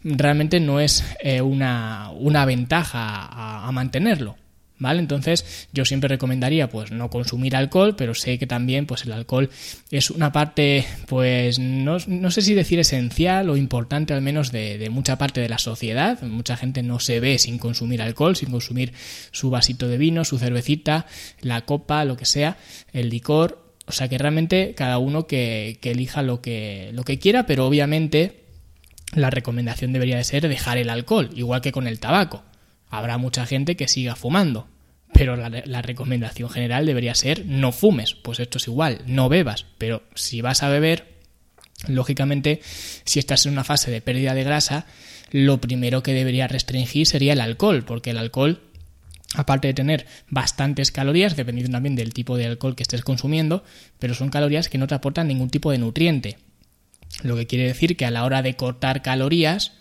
realmente 0.07 0.61
no 0.61 0.81
es 0.81 1.05
eh, 1.21 1.41
una, 1.41 2.11
una, 2.15 2.45
ventaja 2.45 3.67
a, 3.67 3.71
mantenerlo. 3.73 4.37
¿Vale? 4.79 5.01
Entonces 5.01 5.69
yo 5.73 5.87
siempre 5.87 6.07
recomendaría 6.07 6.69
pues 6.69 6.93
no 6.93 7.09
consumir 7.09 7.57
alcohol, 7.57 7.97
pero 7.97 8.15
sé 8.15 8.39
que 8.39 8.47
también 8.47 8.85
pues 8.85 9.07
el 9.07 9.13
alcohol 9.13 9.49
es 9.91 10.11
una 10.11 10.33
parte 10.33 10.85
pues 11.07 11.59
no, 11.59 11.97
no 12.07 12.31
sé 12.31 12.43
si 12.43 12.53
decir 12.53 12.79
esencial 12.79 13.49
o 13.49 13.57
importante 13.57 14.13
al 14.13 14.21
menos 14.21 14.53
de, 14.53 14.77
de, 14.77 14.91
mucha 14.91 15.17
parte 15.17 15.41
de 15.41 15.49
la 15.49 15.57
sociedad. 15.57 16.21
Mucha 16.21 16.59
gente 16.59 16.83
no 16.83 17.01
se 17.01 17.21
ve 17.21 17.39
sin 17.39 17.57
consumir 17.57 18.03
alcohol, 18.03 18.37
sin 18.37 18.51
consumir 18.51 18.93
su 19.31 19.49
vasito 19.49 19.89
de 19.89 19.97
vino, 19.97 20.27
su 20.27 20.39
cervecita, 20.39 21.07
la 21.41 21.63
copa, 21.63 22.05
lo 22.05 22.19
que 22.19 22.27
sea, 22.27 22.59
el 22.93 23.09
licor. 23.09 23.65
O 23.87 23.93
sea 23.93 24.09
que 24.09 24.19
realmente 24.19 24.75
cada 24.77 24.99
uno 24.99 25.27
que, 25.27 25.79
que 25.81 25.93
elija 25.93 26.21
lo 26.21 26.43
que, 26.43 26.91
lo 26.93 27.03
que 27.03 27.19
quiera, 27.19 27.47
pero 27.47 27.67
obviamente 27.67 28.46
la 29.15 29.31
recomendación 29.31 29.93
debería 29.93 30.17
de 30.17 30.25
ser 30.25 30.49
dejar 30.49 30.79
el 30.79 30.91
alcohol, 30.91 31.31
igual 31.35 31.61
que 31.61 31.73
con 31.73 31.87
el 31.87 32.01
tabaco. 32.01 32.45
Habrá 32.89 33.19
mucha 33.19 33.47
gente 33.47 33.77
que 33.77 33.89
siga 33.89 34.17
fumando, 34.17 34.69
pero 35.13 35.37
la, 35.37 35.83
recomendación 35.83 36.51
general 36.51 36.87
debería 36.87 37.15
ser 37.15 37.45
no 37.47 37.73
fumes. 37.73 38.15
Pues 38.15 38.41
esto 38.41 38.59
es 38.59 38.69
igual, 38.69 39.03
no 39.07 39.29
bebas, 39.29 39.67
pero 39.79 40.03
si 40.15 40.41
vas 40.41 40.63
a 40.63 40.69
beber, 40.69 41.07
lógicamente, 41.89 42.61
si 43.05 43.19
estás 43.19 43.47
en 43.47 43.53
una 43.53 43.65
fase 43.65 43.91
de 43.91 44.01
pérdida 44.01 44.35
de 44.35 44.45
grasa, 44.45 44.87
lo 45.31 45.61
primero 45.61 46.03
que 46.03 46.15
debería 46.15 46.49
restringir 46.49 47.07
sería 47.07 47.33
el 47.33 47.41
alcohol, 47.41 47.85
porque 47.85 48.11
el 48.11 48.19
alcohol 48.19 48.61
aparte 49.35 49.69
de 49.69 49.75
tener 49.75 50.07
bastantes 50.29 50.91
calorías, 50.91 51.37
dependiendo 51.37 51.73
también 51.73 51.97
del 51.97 52.15
tipo 52.15 52.37
de 52.37 52.47
alcohol 52.47 52.77
que 52.77 52.83
estés 52.83 53.03
consumiendo, 53.03 53.65
pero 53.99 54.15
son 54.15 54.31
calorías 54.31 54.69
que 54.69 54.79
no 54.79 54.87
te 54.87 54.95
aportan 54.95 55.29
ningún 55.29 55.51
tipo 55.51 55.71
de 55.71 55.79
nutriente. 55.79 56.39
Lo 57.23 57.37
que 57.37 57.47
quiere 57.47 57.65
decir 57.65 57.97
que 57.97 58.05
a 58.05 58.11
la 58.11 58.25
hora 58.25 58.43
de 58.43 58.57
cortar 58.57 59.03
calorías, 59.03 59.73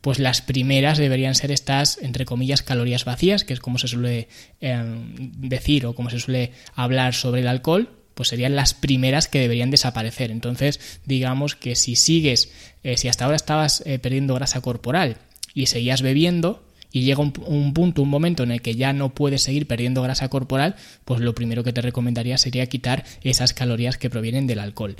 pues 0.00 0.18
las 0.18 0.42
primeras 0.42 0.98
deberían 0.98 1.34
ser 1.34 1.50
estas, 1.50 1.98
entre 1.98 2.24
comillas, 2.24 2.62
calorías 2.62 3.04
vacías, 3.04 3.44
que 3.44 3.52
es 3.52 3.60
como 3.60 3.78
se 3.78 3.88
suele 3.88 4.28
em, 4.60 5.14
decir 5.16 5.86
o 5.86 5.94
como 5.94 6.10
se 6.10 6.20
suele 6.20 6.52
hablar 6.74 7.14
sobre 7.14 7.40
el 7.40 7.48
alcohol, 7.48 7.90
pues 8.14 8.28
serían 8.28 8.56
las 8.56 8.74
primeras 8.74 9.28
que 9.28 9.40
deberían 9.40 9.70
desaparecer. 9.70 10.30
Entonces, 10.30 11.00
digamos 11.04 11.54
que 11.56 11.76
si 11.76 11.96
sigues, 11.96 12.52
eh, 12.82 12.96
si 12.96 13.08
hasta 13.08 13.24
ahora 13.24 13.36
estabas 13.36 13.82
eh, 13.86 13.98
perdiendo 13.98 14.34
grasa 14.34 14.60
corporal 14.60 15.18
y 15.54 15.66
seguías 15.66 16.02
bebiendo, 16.02 16.67
y 16.90 17.02
llega 17.02 17.20
un, 17.20 17.32
punto, 17.74 18.02
un 18.02 18.08
momento 18.08 18.42
en 18.42 18.50
el 18.50 18.62
que 18.62 18.74
ya 18.74 18.92
no 18.92 19.14
puedes 19.14 19.42
seguir 19.42 19.66
perdiendo 19.66 20.02
grasa 20.02 20.28
corporal, 20.28 20.76
pues 21.04 21.20
lo 21.20 21.34
primero 21.34 21.62
que 21.62 21.72
te 21.72 21.82
recomendaría 21.82 22.38
sería 22.38 22.66
quitar 22.66 23.04
esas 23.22 23.52
calorías 23.52 23.98
que 23.98 24.10
provienen 24.10 24.46
del 24.46 24.58
alcohol. 24.58 24.96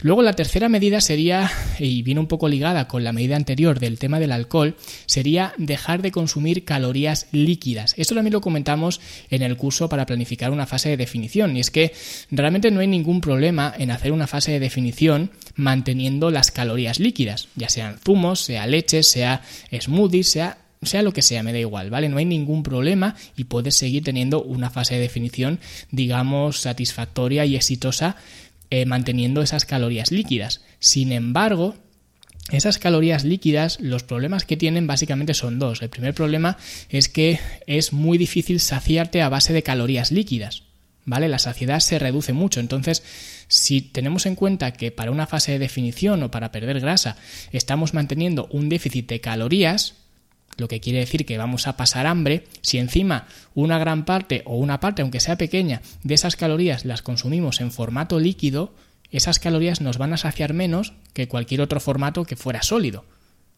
Luego 0.00 0.22
la 0.22 0.34
tercera 0.34 0.68
medida 0.68 1.00
sería, 1.00 1.50
y 1.78 2.02
viene 2.02 2.20
un 2.20 2.28
poco 2.28 2.48
ligada 2.48 2.86
con 2.86 3.04
la 3.04 3.12
medida 3.12 3.36
anterior 3.36 3.80
del 3.80 3.98
tema 3.98 4.20
del 4.20 4.32
alcohol, 4.32 4.76
sería 5.06 5.54
dejar 5.58 6.02
de 6.02 6.12
consumir 6.12 6.64
calorías 6.64 7.26
líquidas. 7.32 7.94
Esto 7.96 8.14
también 8.14 8.32
lo 8.32 8.40
comentamos 8.40 9.00
en 9.30 9.42
el 9.42 9.56
curso 9.56 9.88
para 9.88 10.06
planificar 10.06 10.50
una 10.50 10.66
fase 10.66 10.90
de 10.90 10.96
definición, 10.96 11.56
y 11.56 11.60
es 11.60 11.70
que 11.70 11.92
realmente 12.30 12.70
no 12.70 12.80
hay 12.80 12.86
ningún 12.86 13.20
problema 13.20 13.74
en 13.76 13.90
hacer 13.90 14.12
una 14.12 14.26
fase 14.26 14.52
de 14.52 14.60
definición 14.60 15.30
manteniendo 15.56 16.30
las 16.30 16.50
calorías 16.50 17.00
líquidas, 17.00 17.48
ya 17.56 17.68
sean 17.68 17.98
zumos, 18.04 18.40
sea 18.40 18.66
leche, 18.66 19.02
sea 19.02 19.42
smoothies, 19.72 20.28
sea 20.30 20.63
sea 20.86 21.02
lo 21.02 21.12
que 21.12 21.22
sea, 21.22 21.42
me 21.42 21.52
da 21.52 21.58
igual, 21.58 21.90
¿vale? 21.90 22.08
No 22.08 22.18
hay 22.18 22.24
ningún 22.24 22.62
problema 22.62 23.16
y 23.36 23.44
puedes 23.44 23.76
seguir 23.76 24.04
teniendo 24.04 24.42
una 24.42 24.70
fase 24.70 24.94
de 24.94 25.00
definición, 25.00 25.60
digamos, 25.90 26.60
satisfactoria 26.60 27.44
y 27.44 27.56
exitosa 27.56 28.16
eh, 28.70 28.86
manteniendo 28.86 29.42
esas 29.42 29.66
calorías 29.66 30.10
líquidas. 30.10 30.62
Sin 30.80 31.12
embargo, 31.12 31.76
esas 32.50 32.78
calorías 32.78 33.24
líquidas, 33.24 33.80
los 33.80 34.02
problemas 34.02 34.44
que 34.44 34.56
tienen 34.56 34.86
básicamente 34.86 35.32
son 35.32 35.58
dos. 35.58 35.80
El 35.80 35.88
primer 35.88 36.12
problema 36.14 36.58
es 36.88 37.08
que 37.08 37.40
es 37.66 37.92
muy 37.92 38.18
difícil 38.18 38.60
saciarte 38.60 39.22
a 39.22 39.28
base 39.28 39.52
de 39.52 39.62
calorías 39.62 40.12
líquidas. 40.12 40.64
¿Vale? 41.06 41.28
La 41.28 41.38
saciedad 41.38 41.80
se 41.80 41.98
reduce 41.98 42.32
mucho. 42.32 42.60
Entonces, 42.60 43.02
si 43.48 43.82
tenemos 43.82 44.26
en 44.26 44.34
cuenta 44.34 44.72
que 44.72 44.90
para 44.90 45.10
una 45.10 45.26
fase 45.26 45.52
de 45.52 45.58
definición 45.58 46.22
o 46.22 46.30
para 46.30 46.50
perder 46.50 46.80
grasa 46.80 47.16
estamos 47.52 47.92
manteniendo 47.92 48.48
un 48.50 48.68
déficit 48.68 49.08
de 49.08 49.20
calorías, 49.20 49.94
lo 50.56 50.68
que 50.68 50.80
quiere 50.80 51.00
decir 51.00 51.26
que 51.26 51.38
vamos 51.38 51.66
a 51.66 51.76
pasar 51.76 52.06
hambre, 52.06 52.44
si 52.60 52.78
encima 52.78 53.26
una 53.54 53.78
gran 53.78 54.04
parte 54.04 54.42
o 54.46 54.56
una 54.56 54.80
parte, 54.80 55.02
aunque 55.02 55.20
sea 55.20 55.36
pequeña, 55.36 55.82
de 56.02 56.14
esas 56.14 56.36
calorías 56.36 56.84
las 56.84 57.02
consumimos 57.02 57.60
en 57.60 57.72
formato 57.72 58.18
líquido, 58.20 58.74
esas 59.10 59.38
calorías 59.38 59.80
nos 59.80 59.98
van 59.98 60.12
a 60.12 60.16
saciar 60.16 60.54
menos 60.54 60.94
que 61.12 61.28
cualquier 61.28 61.60
otro 61.60 61.80
formato 61.80 62.24
que 62.24 62.36
fuera 62.36 62.62
sólido. 62.62 63.04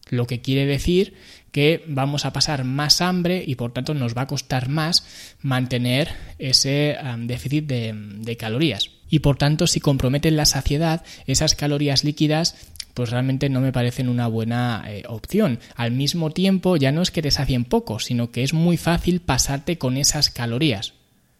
Lo 0.09 0.27
que 0.27 0.41
quiere 0.41 0.65
decir 0.65 1.15
que 1.51 1.83
vamos 1.87 2.25
a 2.25 2.33
pasar 2.33 2.63
más 2.65 3.01
hambre 3.01 3.43
y 3.45 3.55
por 3.55 3.71
tanto 3.71 3.93
nos 3.93 4.15
va 4.15 4.23
a 4.23 4.27
costar 4.27 4.69
más 4.69 5.05
mantener 5.41 6.09
ese 6.37 6.97
déficit 7.19 7.65
de, 7.65 8.37
calorías. 8.37 8.91
Y 9.09 9.19
por 9.19 9.37
tanto, 9.37 9.67
si 9.67 9.79
comprometen 9.79 10.35
la 10.35 10.45
saciedad, 10.45 11.03
esas 11.25 11.55
calorías 11.55 12.03
líquidas 12.03 12.55
pues 12.93 13.11
realmente 13.11 13.47
no 13.49 13.61
me 13.61 13.71
parecen 13.71 14.09
una 14.09 14.25
buena 14.25 14.83
eh, 14.87 15.03
opción. 15.07 15.59
Al 15.75 15.91
mismo 15.91 16.31
tiempo, 16.31 16.77
ya 16.77 16.91
no 16.91 17.03
es 17.03 17.11
que 17.11 17.21
te 17.21 17.29
sacien 17.29 17.63
poco, 17.63 17.99
sino 17.99 18.31
que 18.31 18.41
es 18.41 18.53
muy 18.53 18.75
fácil 18.75 19.19
pasarte 19.19 19.77
con 19.77 19.97
esas 19.97 20.31
calorías. 20.31 20.93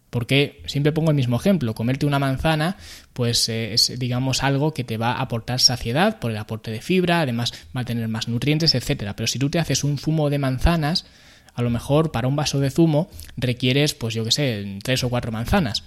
Porque 0.10 0.64
siempre 0.68 0.94
pongo 0.94 1.12
el 1.12 1.16
mismo 1.16 1.36
ejemplo, 1.36 1.76
comerte 1.76 2.06
una 2.06 2.20
manzana, 2.20 2.78
pues 3.14 3.50
eh, 3.50 3.74
es 3.74 4.00
digamos 4.00 4.42
algo 4.42 4.74
que 4.74 4.84
te 4.84 4.98
va 4.98 5.14
a 5.14 5.22
aportar 5.22 5.60
saciedad 5.60 6.20
por 6.20 6.32
el 6.32 6.38
aporte 6.38 6.72
de 6.72 6.82
fibra, 6.82 7.22
además 7.22 7.54
va 7.76 7.82
a 7.82 7.86
tener 7.86 8.08
más 8.08 8.28
nutrientes, 8.28 8.74
etcétera. 8.74 9.16
Pero 9.16 9.28
si 9.28 9.38
tú 9.38 9.50
te 9.50 9.60
haces 9.60 9.84
un 9.84 9.98
zumo 9.98 10.30
de 10.30 10.40
manzanas, 10.40 11.06
a 11.54 11.62
lo 11.62 11.70
mejor 11.70 12.12
para 12.12 12.28
un 12.28 12.36
vaso 12.36 12.60
de 12.60 12.70
zumo 12.70 13.10
requieres, 13.36 13.94
pues 13.96 14.14
yo 14.14 14.24
que 14.24 14.32
sé, 14.32 14.78
tres 14.84 15.04
o 15.04 15.10
cuatro 15.10 15.32
manzanas. 15.32 15.84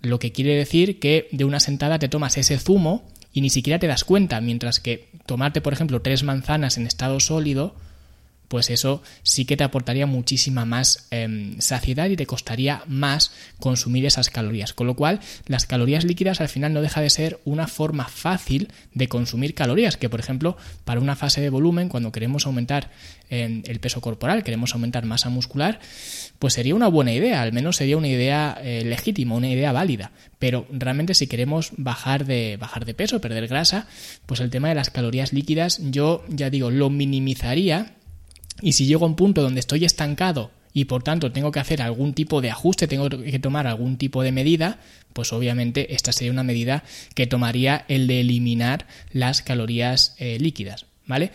Lo 0.00 0.18
que 0.18 0.32
quiere 0.32 0.54
decir 0.54 1.00
que 1.00 1.28
de 1.32 1.44
una 1.44 1.60
sentada 1.60 1.98
te 1.98 2.08
tomas 2.08 2.38
ese 2.38 2.58
zumo 2.58 3.06
y 3.32 3.40
ni 3.40 3.50
siquiera 3.50 3.78
te 3.78 3.88
das 3.88 4.04
cuenta, 4.04 4.40
mientras 4.40 4.80
que 4.80 5.10
tomarte, 5.26 5.60
por 5.60 5.72
ejemplo, 5.72 6.02
tres 6.02 6.22
manzanas 6.22 6.78
en 6.78 6.86
estado 6.86 7.20
sólido, 7.20 7.74
pues 8.48 8.70
eso 8.70 9.02
sí 9.22 9.44
que 9.44 9.56
te 9.56 9.64
aportaría 9.64 10.06
muchísima 10.06 10.64
más 10.64 11.06
em, 11.10 11.60
saciedad 11.60 12.08
y 12.08 12.16
te 12.16 12.26
costaría 12.26 12.82
más 12.86 13.32
consumir 13.60 14.06
esas 14.06 14.30
calorías. 14.30 14.72
Con 14.72 14.86
lo 14.86 14.94
cual, 14.94 15.20
las 15.46 15.66
calorías 15.66 16.04
líquidas 16.04 16.40
al 16.40 16.48
final 16.48 16.72
no 16.72 16.82
deja 16.82 17.00
de 17.00 17.10
ser 17.10 17.40
una 17.44 17.68
forma 17.68 18.08
fácil 18.08 18.68
de 18.94 19.08
consumir 19.08 19.54
calorías, 19.54 19.96
que 19.96 20.08
por 20.08 20.20
ejemplo, 20.20 20.56
para 20.84 21.00
una 21.00 21.16
fase 21.16 21.40
de 21.40 21.50
volumen, 21.50 21.88
cuando 21.88 22.10
queremos 22.10 22.46
aumentar 22.46 22.90
em, 23.30 23.62
el 23.66 23.80
peso 23.80 24.00
corporal, 24.00 24.42
queremos 24.42 24.72
aumentar 24.72 25.04
masa 25.04 25.28
muscular, 25.28 25.80
pues 26.38 26.54
sería 26.54 26.74
una 26.74 26.88
buena 26.88 27.12
idea, 27.12 27.42
al 27.42 27.52
menos 27.52 27.76
sería 27.76 27.96
una 27.96 28.08
idea 28.08 28.58
eh, 28.62 28.82
legítima, 28.84 29.34
una 29.34 29.50
idea 29.50 29.72
válida. 29.72 30.12
Pero 30.38 30.66
realmente 30.70 31.14
si 31.14 31.26
queremos 31.26 31.72
bajar 31.76 32.24
de, 32.24 32.56
bajar 32.58 32.84
de 32.84 32.94
peso, 32.94 33.20
perder 33.20 33.48
grasa, 33.48 33.86
pues 34.26 34.40
el 34.40 34.50
tema 34.50 34.68
de 34.68 34.76
las 34.76 34.90
calorías 34.90 35.32
líquidas, 35.32 35.80
yo 35.90 36.24
ya 36.28 36.48
digo, 36.48 36.70
lo 36.70 36.90
minimizaría 36.90 37.94
y 38.60 38.72
si 38.72 38.86
llego 38.86 39.04
a 39.04 39.08
un 39.08 39.16
punto 39.16 39.42
donde 39.42 39.60
estoy 39.60 39.84
estancado 39.84 40.50
y 40.72 40.84
por 40.84 41.02
tanto 41.02 41.32
tengo 41.32 41.50
que 41.50 41.60
hacer 41.60 41.82
algún 41.82 42.14
tipo 42.14 42.40
de 42.40 42.50
ajuste, 42.50 42.86
tengo 42.86 43.08
que 43.08 43.38
tomar 43.38 43.66
algún 43.66 43.96
tipo 43.96 44.22
de 44.22 44.32
medida, 44.32 44.78
pues 45.12 45.32
obviamente 45.32 45.94
esta 45.94 46.12
sería 46.12 46.32
una 46.32 46.44
medida 46.44 46.84
que 47.14 47.26
tomaría 47.26 47.84
el 47.88 48.06
de 48.06 48.20
eliminar 48.20 48.86
las 49.12 49.42
calorías 49.42 50.14
eh, 50.18 50.38
líquidas, 50.38 50.86
¿vale? 51.06 51.32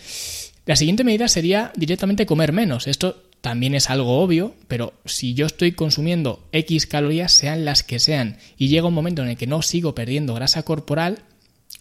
La 0.65 0.75
siguiente 0.75 1.03
medida 1.03 1.27
sería 1.27 1.73
directamente 1.75 2.25
comer 2.25 2.53
menos. 2.53 2.87
Esto 2.87 3.23
también 3.41 3.75
es 3.75 3.89
algo 3.89 4.21
obvio, 4.21 4.55
pero 4.69 4.93
si 5.03 5.33
yo 5.33 5.45
estoy 5.45 5.73
consumiendo 5.73 6.47
X 6.53 6.87
calorías, 6.87 7.33
sean 7.33 7.65
las 7.65 7.83
que 7.83 7.99
sean, 7.99 8.37
y 8.57 8.69
llega 8.69 8.87
un 8.87 8.93
momento 8.93 9.21
en 9.21 9.29
el 9.29 9.37
que 9.37 9.47
no 9.47 9.61
sigo 9.61 9.93
perdiendo 9.93 10.33
grasa 10.33 10.63
corporal, 10.63 11.19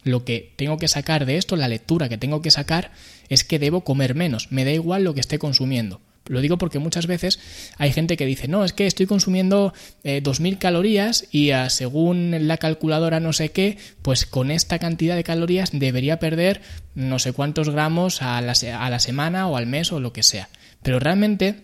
lo 0.03 0.25
que 0.25 0.53
tengo 0.55 0.77
que 0.77 0.87
sacar 0.87 1.25
de 1.25 1.37
esto, 1.37 1.55
la 1.55 1.67
lectura 1.67 2.09
que 2.09 2.17
tengo 2.17 2.41
que 2.41 2.51
sacar, 2.51 2.91
es 3.29 3.43
que 3.43 3.59
debo 3.59 3.83
comer 3.83 4.15
menos. 4.15 4.51
Me 4.51 4.65
da 4.65 4.71
igual 4.71 5.03
lo 5.03 5.13
que 5.13 5.21
esté 5.21 5.39
consumiendo. 5.39 6.01
Lo 6.25 6.39
digo 6.39 6.57
porque 6.57 6.79
muchas 6.79 7.05
veces 7.05 7.39
hay 7.77 7.91
gente 7.91 8.15
que 8.15 8.25
dice, 8.25 8.47
no, 8.47 8.63
es 8.63 8.71
que 8.71 8.87
estoy 8.87 9.07
consumiendo 9.07 9.73
2.000 10.03 10.53
eh, 10.53 10.57
calorías 10.57 11.25
y 11.31 11.51
ah, 11.51 11.69
según 11.69 12.47
la 12.47 12.57
calculadora 12.57 13.19
no 13.19 13.33
sé 13.33 13.49
qué, 13.49 13.77
pues 14.01 14.25
con 14.25 14.49
esta 14.49 14.79
cantidad 14.79 15.17
de 15.17 15.25
calorías 15.25 15.71
debería 15.73 16.19
perder 16.19 16.61
no 16.95 17.19
sé 17.19 17.33
cuántos 17.33 17.69
gramos 17.69 18.21
a 18.21 18.39
la, 18.39 18.53
a 18.53 18.89
la 18.89 18.99
semana 18.99 19.47
o 19.47 19.57
al 19.57 19.65
mes 19.65 19.91
o 19.91 19.99
lo 19.99 20.13
que 20.13 20.23
sea. 20.23 20.47
Pero 20.81 20.99
realmente 20.99 21.63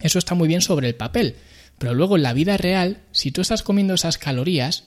eso 0.00 0.18
está 0.18 0.34
muy 0.34 0.48
bien 0.48 0.60
sobre 0.60 0.88
el 0.88 0.94
papel. 0.94 1.36
Pero 1.78 1.94
luego 1.94 2.16
en 2.16 2.22
la 2.22 2.34
vida 2.34 2.56
real, 2.58 2.98
si 3.12 3.30
tú 3.30 3.40
estás 3.40 3.62
comiendo 3.62 3.94
esas 3.94 4.18
calorías, 4.18 4.84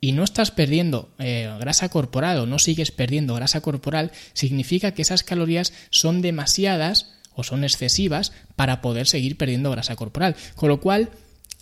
y 0.00 0.12
no 0.12 0.24
estás 0.24 0.50
perdiendo 0.50 1.10
eh, 1.18 1.52
grasa 1.60 1.88
corporal 1.88 2.38
o 2.38 2.46
no 2.46 2.58
sigues 2.58 2.90
perdiendo 2.90 3.34
grasa 3.34 3.60
corporal, 3.60 4.12
significa 4.32 4.92
que 4.92 5.02
esas 5.02 5.22
calorías 5.22 5.72
son 5.90 6.22
demasiadas 6.22 7.12
o 7.34 7.44
son 7.44 7.64
excesivas 7.64 8.32
para 8.56 8.80
poder 8.80 9.06
seguir 9.06 9.36
perdiendo 9.36 9.70
grasa 9.70 9.96
corporal. 9.96 10.36
Con 10.54 10.68
lo 10.68 10.80
cual, 10.80 11.10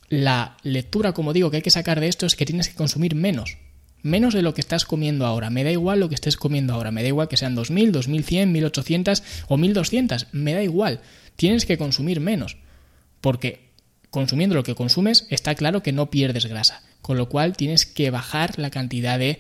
la 0.09 0.57
lectura, 0.63 1.13
como 1.13 1.33
digo, 1.33 1.51
que 1.51 1.59
hay 1.59 1.63
que 1.63 1.71
sacar 1.71 2.01
de 2.01 2.09
esto 2.09 2.27
es 2.27 2.37
que 2.37 2.47
tienes 2.47 2.69
que 2.69 2.75
consumir 2.75 3.15
menos. 3.15 3.59
Menos 4.03 4.33
de 4.33 4.43
lo 4.43 4.55
que 4.55 4.61
estás 4.61 4.85
comiendo 4.85 5.27
ahora. 5.27 5.51
Me 5.51 5.65
da 5.65 5.73
igual 5.73 5.99
lo 5.99 6.09
que 6.09 6.15
estés 6.15 6.37
comiendo 6.37 6.73
ahora. 6.73 6.93
Me 6.93 7.03
da 7.03 7.09
igual 7.09 7.29
que 7.29 7.37
sean 7.37 7.57
2.000, 7.57 7.93
2.100, 7.93 8.53
1.800 8.53 9.23
o 9.49 9.57
1.200. 9.57 10.29
Me 10.31 10.55
da 10.55 10.63
igual. 10.63 11.01
Tienes 11.35 11.67
que 11.67 11.79
consumir 11.79 12.21
menos. 12.21 12.57
Porque 13.21 13.68
consumiendo 14.11 14.55
lo 14.55 14.65
que 14.65 14.75
consumes 14.75 15.27
está 15.31 15.55
claro 15.55 15.83
que 15.83 15.93
no 15.93 16.11
pierdes 16.11 16.47
grasa 16.47 16.83
con 17.03 17.17
lo 17.17 17.29
cual 17.29 17.57
tienes 17.57 17.87
que 17.87 18.11
bajar 18.11 18.59
la 18.59 18.71
cantidad 18.71 19.19
de 19.19 19.39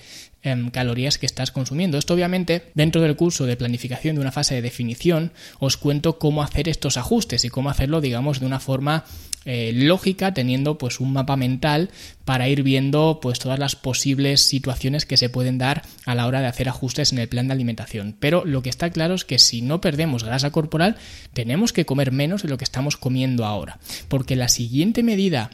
calorías 0.73 1.19
que 1.19 1.27
estás 1.27 1.51
consumiendo. 1.51 1.99
Esto 1.99 2.15
obviamente 2.15 2.71
dentro 2.75 3.03
del 3.03 3.17
curso 3.17 3.47
de 3.47 3.57
planificación 3.57 4.17
de 4.17 4.23
una 4.23 4.33
fase 4.33 4.55
de 4.55 4.63
definición 4.63 5.33
os 5.59 5.77
cuento 5.77 6.19
cómo 6.19 6.43
hacer 6.43 6.69
estos 6.69 6.97
ajustes 6.97 7.45
y 7.45 7.49
cómo 7.49 7.71
hacerlo 7.71 8.01
digamos 8.01 8.41
de 8.41 8.47
una 8.47 8.61
forma 8.61 9.05
eh, 9.45 9.73
lógica 9.75 10.35
teniendo 10.35 10.79
pues 10.79 11.01
un 11.01 11.13
mapa 11.13 11.37
mental 11.37 11.91
para 12.25 12.49
ir 12.49 12.63
viendo 12.63 13.19
pues 13.23 13.39
todas 13.39 13.59
las 13.59 13.77
posibles 13.77 14.43
situaciones 14.43 15.07
que 15.07 15.17
se 15.17 15.29
pueden 15.29 15.59
dar 15.59 15.83
a 16.05 16.15
la 16.15 16.27
hora 16.27 16.41
de 16.41 16.47
hacer 16.47 16.69
ajustes 16.69 17.13
en 17.13 17.19
el 17.19 17.29
plan 17.29 17.49
de 17.49 17.55
alimentación. 17.55 18.15
Pero 18.19 18.45
lo 18.45 18.63
que 18.63 18.71
está 18.71 18.91
claro 18.91 19.15
es 19.15 19.25
que 19.25 19.39
si 19.39 19.63
no 19.63 19.81
perdemos 19.81 20.25
grasa 20.25 20.51
corporal 20.51 20.97
tenemos 21.33 21.73
que 21.73 21.87
comer 21.87 22.13
menos 22.13 22.43
de 22.43 22.49
lo 22.49 22.59
que 22.59 22.65
estamos 22.65 22.97
comiendo 22.97 23.45
ahora. 23.45 23.79
Porque 24.09 24.37
la 24.37 24.49
siguiente 24.49 25.03
medida 25.03 25.51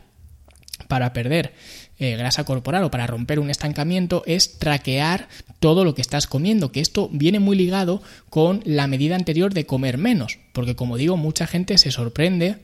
para 0.88 1.12
perder 1.12 1.52
eh, 1.98 2.16
grasa 2.16 2.44
corporal 2.44 2.84
o 2.84 2.90
para 2.90 3.06
romper 3.06 3.38
un 3.38 3.50
estancamiento 3.50 4.22
es 4.26 4.58
traquear 4.58 5.28
todo 5.60 5.84
lo 5.84 5.94
que 5.94 6.02
estás 6.02 6.26
comiendo, 6.26 6.72
que 6.72 6.80
esto 6.80 7.08
viene 7.12 7.38
muy 7.38 7.56
ligado 7.56 8.02
con 8.30 8.62
la 8.64 8.86
medida 8.86 9.16
anterior 9.16 9.54
de 9.54 9.66
comer 9.66 9.98
menos, 9.98 10.38
porque 10.52 10.76
como 10.76 10.96
digo, 10.96 11.16
mucha 11.16 11.46
gente 11.46 11.78
se 11.78 11.90
sorprende 11.90 12.58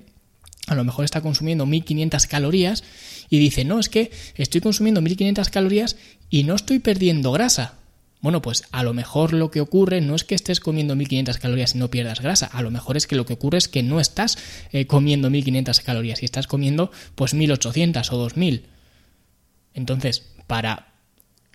a 0.67 0.75
lo 0.75 0.85
mejor 0.85 1.05
está 1.05 1.21
consumiendo 1.21 1.67
1500 1.67 2.27
calorías 2.27 2.85
y 3.29 3.39
dice, 3.39 3.65
no, 3.65 3.81
es 3.81 3.89
que 3.89 4.11
estoy 4.37 4.61
consumiendo 4.61 5.01
1500 5.01 5.49
calorías 5.49 5.97
y 6.29 6.45
no 6.45 6.55
estoy 6.55 6.79
perdiendo 6.79 7.33
grasa. 7.33 7.80
Bueno, 8.21 8.43
pues 8.43 8.65
a 8.71 8.83
lo 8.83 8.93
mejor 8.93 9.33
lo 9.33 9.51
que 9.51 9.61
ocurre 9.61 10.01
no 10.01 10.15
es 10.15 10.25
que 10.25 10.35
estés 10.35 10.61
comiendo 10.61 10.95
1500 10.95 11.39
calorías 11.39 11.75
y 11.75 11.79
no 11.79 11.91
pierdas 11.91 12.21
grasa, 12.21 12.47
a 12.47 12.63
lo 12.63 12.71
mejor 12.71 12.97
es 12.97 13.07
que 13.07 13.17
lo 13.17 13.25
que 13.25 13.33
ocurre 13.33 13.59
es 13.59 13.69
que 13.69 13.83
no 13.83 13.99
estás 13.99 14.37
eh, 14.73 14.87
comiendo 14.87 15.31
1500 15.31 15.81
calorías 15.81 16.23
y 16.23 16.27
estás 16.27 16.47
comiendo 16.47 16.91
pues 17.15 17.33
1800 17.33 18.13
o 18.13 18.17
2000. 18.19 18.67
Entonces, 19.73 20.27
para 20.47 20.93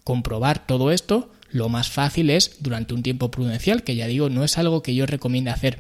comprobar 0.04 0.66
todo 0.66 0.92
esto, 0.92 1.32
lo 1.50 1.70
más 1.70 1.90
fácil 1.90 2.30
es 2.30 2.58
durante 2.60 2.94
un 2.94 3.04
tiempo 3.04 3.30
prudencial, 3.30 3.84
que 3.84 3.96
ya 3.96 4.08
digo, 4.08 4.30
no 4.30 4.44
es 4.44 4.58
algo 4.58 4.82
que 4.82 4.96
yo 4.96 5.06
recomiende 5.06 5.52
hacer 5.52 5.80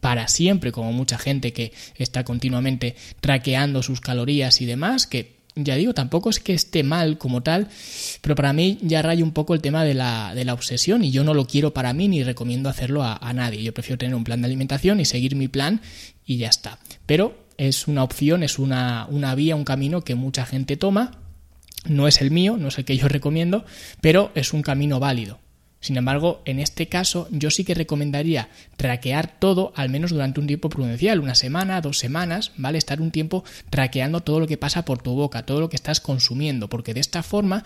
para 0.00 0.28
siempre, 0.28 0.70
como 0.70 0.92
mucha 0.92 1.16
gente 1.16 1.52
que 1.52 1.72
está 1.96 2.24
continuamente 2.24 2.94
traqueando 3.20 3.82
sus 3.82 4.00
calorías 4.00 4.60
y 4.60 4.66
demás, 4.66 5.06
que 5.06 5.33
ya 5.54 5.76
digo, 5.76 5.94
tampoco 5.94 6.30
es 6.30 6.40
que 6.40 6.54
esté 6.54 6.82
mal 6.82 7.18
como 7.18 7.42
tal, 7.42 7.68
pero 8.20 8.34
para 8.34 8.52
mí 8.52 8.78
ya 8.82 9.02
raya 9.02 9.22
un 9.22 9.32
poco 9.32 9.54
el 9.54 9.60
tema 9.60 9.84
de 9.84 9.94
la, 9.94 10.34
de 10.34 10.44
la 10.44 10.54
obsesión 10.54 11.04
y 11.04 11.10
yo 11.10 11.24
no 11.24 11.34
lo 11.34 11.46
quiero 11.46 11.72
para 11.72 11.92
mí 11.92 12.08
ni 12.08 12.22
recomiendo 12.22 12.68
hacerlo 12.68 13.02
a, 13.02 13.16
a 13.16 13.32
nadie. 13.32 13.62
Yo 13.62 13.72
prefiero 13.72 13.98
tener 13.98 14.14
un 14.14 14.24
plan 14.24 14.40
de 14.40 14.46
alimentación 14.46 15.00
y 15.00 15.04
seguir 15.04 15.36
mi 15.36 15.48
plan 15.48 15.80
y 16.26 16.38
ya 16.38 16.48
está. 16.48 16.78
Pero 17.06 17.38
es 17.56 17.86
una 17.86 18.02
opción, 18.02 18.42
es 18.42 18.58
una, 18.58 19.06
una 19.08 19.34
vía, 19.34 19.56
un 19.56 19.64
camino 19.64 20.02
que 20.02 20.14
mucha 20.14 20.44
gente 20.44 20.76
toma 20.76 21.18
no 21.86 22.08
es 22.08 22.20
el 22.20 22.30
mío, 22.30 22.56
no 22.56 22.68
es 22.68 22.78
el 22.78 22.84
que 22.84 22.96
yo 22.96 23.08
recomiendo, 23.08 23.64
pero 24.00 24.32
es 24.34 24.52
un 24.52 24.62
camino 24.62 25.00
válido. 25.00 25.38
Sin 25.84 25.98
embargo, 25.98 26.40
en 26.46 26.60
este 26.60 26.86
caso 26.88 27.28
yo 27.30 27.50
sí 27.50 27.62
que 27.62 27.74
recomendaría 27.74 28.48
traquear 28.78 29.38
todo 29.38 29.74
al 29.76 29.90
menos 29.90 30.12
durante 30.12 30.40
un 30.40 30.46
tiempo 30.46 30.70
prudencial, 30.70 31.20
una 31.20 31.34
semana, 31.34 31.82
dos 31.82 31.98
semanas, 31.98 32.52
¿vale? 32.56 32.78
Estar 32.78 33.02
un 33.02 33.10
tiempo 33.10 33.44
traqueando 33.68 34.20
todo 34.20 34.40
lo 34.40 34.46
que 34.46 34.56
pasa 34.56 34.86
por 34.86 35.02
tu 35.02 35.14
boca, 35.14 35.44
todo 35.44 35.60
lo 35.60 35.68
que 35.68 35.76
estás 35.76 36.00
consumiendo, 36.00 36.70
porque 36.70 36.94
de 36.94 37.00
esta 37.00 37.22
forma 37.22 37.64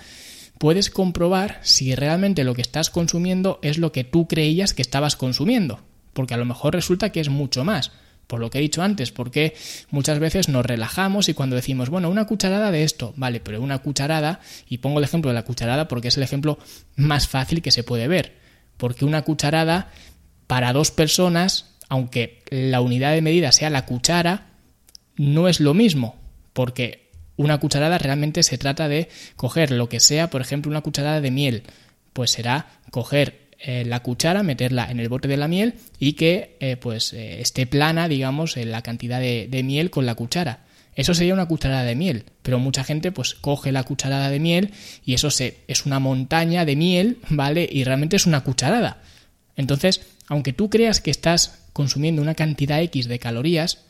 puedes 0.58 0.90
comprobar 0.90 1.60
si 1.62 1.94
realmente 1.94 2.42
lo 2.42 2.54
que 2.54 2.62
estás 2.62 2.90
consumiendo 2.90 3.60
es 3.62 3.78
lo 3.78 3.92
que 3.92 4.02
tú 4.02 4.26
creías 4.26 4.74
que 4.74 4.82
estabas 4.82 5.14
consumiendo, 5.14 5.78
porque 6.12 6.34
a 6.34 6.38
lo 6.38 6.44
mejor 6.44 6.74
resulta 6.74 7.12
que 7.12 7.20
es 7.20 7.28
mucho 7.28 7.64
más 7.64 7.92
por 8.28 8.38
lo 8.38 8.50
que 8.50 8.58
he 8.58 8.60
dicho 8.60 8.82
antes, 8.82 9.10
porque 9.10 9.56
muchas 9.90 10.20
veces 10.20 10.48
nos 10.48 10.64
relajamos 10.64 11.28
y 11.28 11.34
cuando 11.34 11.56
decimos, 11.56 11.90
bueno, 11.90 12.08
una 12.08 12.26
cucharada 12.26 12.70
de 12.70 12.84
esto, 12.84 13.12
vale, 13.16 13.40
pero 13.40 13.60
una 13.60 13.78
cucharada, 13.78 14.38
y 14.68 14.78
pongo 14.78 14.98
el 14.98 15.04
ejemplo 15.04 15.30
de 15.30 15.34
la 15.34 15.44
cucharada 15.44 15.88
porque 15.88 16.08
es 16.08 16.16
el 16.16 16.22
ejemplo 16.22 16.58
más 16.94 17.26
fácil 17.26 17.62
que 17.62 17.72
se 17.72 17.82
puede 17.82 18.06
ver, 18.06 18.36
porque 18.76 19.04
una 19.04 19.22
cucharada 19.22 19.90
para 20.46 20.72
dos 20.72 20.92
personas 20.92 21.74
aunque 21.88 22.42
la 22.50 22.80
unidad 22.80 23.12
de 23.12 23.22
medida 23.22 23.52
sea 23.52 23.70
la 23.70 23.86
cuchara, 23.86 24.46
no 25.16 25.48
es 25.48 25.60
lo 25.60 25.74
mismo, 25.74 26.16
porque 26.52 27.10
una 27.36 27.58
cucharada 27.58 27.98
realmente 27.98 28.42
se 28.42 28.58
trata 28.58 28.88
de 28.88 29.08
coger 29.36 29.70
lo 29.70 29.88
que 29.88 30.00
sea, 30.00 30.30
por 30.30 30.40
ejemplo, 30.40 30.70
una 30.70 30.82
cucharada 30.82 31.20
de 31.20 31.30
miel, 31.30 31.62
pues 32.12 32.32
será 32.32 32.66
coger 32.90 33.47
eh, 33.60 33.84
la 33.84 34.04
cuchara, 34.04 34.44
meterla 34.44 34.88
en 34.88 35.00
el 35.00 35.08
bote 35.08 35.26
de 35.26 35.36
la 35.36 35.48
miel 35.48 35.74
y 35.98 36.12
que 36.12 36.56
eh, 36.60 36.76
pues 36.76 37.12
eh, 37.12 37.40
esté 37.40 37.66
plana, 37.66 38.06
digamos, 38.06 38.56
en 38.56 38.70
la 38.70 38.82
cantidad 38.82 39.18
de, 39.20 39.62
miel 39.64 39.90
con 39.90 40.06
la 40.06 40.14
cuchara. 40.14 40.60
Eso 40.94 41.12
sería 41.12 41.34
una 41.34 41.48
cucharada 41.48 41.82
de 41.82 41.96
miel, 41.96 42.24
pero 42.42 42.60
mucha 42.60 42.84
gente 42.84 43.10
pues 43.10 43.34
coge 43.34 43.72
la 43.72 43.82
cucharada 43.82 44.30
de 44.30 44.38
miel 44.38 44.72
y 45.04 45.14
eso 45.14 45.32
se, 45.32 45.58
es 45.66 45.86
una 45.86 45.98
montaña 45.98 46.64
de 46.64 46.76
miel, 46.76 47.18
¿vale? 47.30 47.68
Y 47.70 47.82
realmente 47.82 48.14
es 48.14 48.26
una 48.26 48.44
cucharada. 48.44 49.02
Entonces, 49.56 50.02
aunque 50.28 50.52
tú 50.52 50.70
creas 50.70 51.00
que 51.00 51.10
estás 51.10 51.64
consumiendo 51.72 52.22
una 52.22 52.36
cantidad 52.36 52.80
X 52.82 53.08
de 53.08 53.18
calorías, 53.18 53.86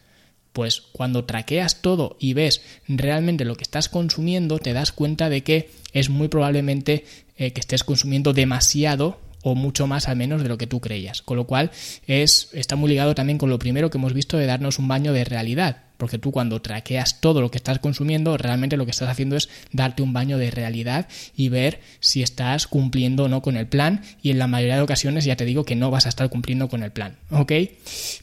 pues 0.54 0.80
cuando 0.92 1.26
traqueas 1.26 1.82
todo 1.82 2.16
y 2.18 2.32
ves 2.32 2.62
realmente 2.88 3.44
lo 3.44 3.56
que 3.56 3.64
estás 3.64 3.90
consumiendo, 3.90 4.58
te 4.58 4.72
das 4.72 4.92
cuenta 4.92 5.28
de 5.28 5.42
que 5.42 5.70
es 5.92 6.08
muy 6.08 6.28
probablemente 6.28 7.04
que 7.36 7.60
estés 7.60 7.84
consumiendo 7.84 8.32
demasiado 8.32 9.27
o 9.42 9.54
mucho 9.54 9.86
más 9.86 10.08
al 10.08 10.16
menos 10.16 10.42
de 10.42 10.48
lo 10.48 10.58
que 10.58 10.66
tú 10.66 10.80
creías. 10.80 11.22
Con 11.22 11.36
lo 11.36 11.46
cual 11.46 11.70
es, 12.06 12.48
está 12.52 12.76
muy 12.76 12.90
ligado 12.90 13.14
también 13.14 13.38
con 13.38 13.50
lo 13.50 13.58
primero 13.58 13.90
que 13.90 13.98
hemos 13.98 14.14
visto 14.14 14.36
de 14.36 14.46
darnos 14.46 14.78
un 14.78 14.88
baño 14.88 15.12
de 15.12 15.24
realidad 15.24 15.88
porque 15.98 16.18
tú 16.18 16.30
cuando 16.30 16.62
traqueas 16.62 17.20
todo 17.20 17.42
lo 17.42 17.50
que 17.50 17.58
estás 17.58 17.80
consumiendo, 17.80 18.38
realmente 18.38 18.78
lo 18.78 18.86
que 18.86 18.92
estás 18.92 19.10
haciendo 19.10 19.36
es 19.36 19.50
darte 19.72 20.02
un 20.02 20.14
baño 20.14 20.38
de 20.38 20.50
realidad 20.50 21.08
y 21.36 21.50
ver 21.50 21.80
si 22.00 22.22
estás 22.22 22.66
cumpliendo 22.66 23.24
o 23.24 23.28
no 23.28 23.42
con 23.42 23.56
el 23.56 23.66
plan 23.66 24.02
y 24.22 24.30
en 24.30 24.38
la 24.38 24.46
mayoría 24.46 24.76
de 24.76 24.82
ocasiones 24.82 25.24
ya 25.24 25.36
te 25.36 25.44
digo 25.44 25.64
que 25.64 25.76
no 25.76 25.90
vas 25.90 26.06
a 26.06 26.08
estar 26.08 26.30
cumpliendo 26.30 26.68
con 26.68 26.82
el 26.82 26.92
plan, 26.92 27.16
¿ok? 27.30 27.52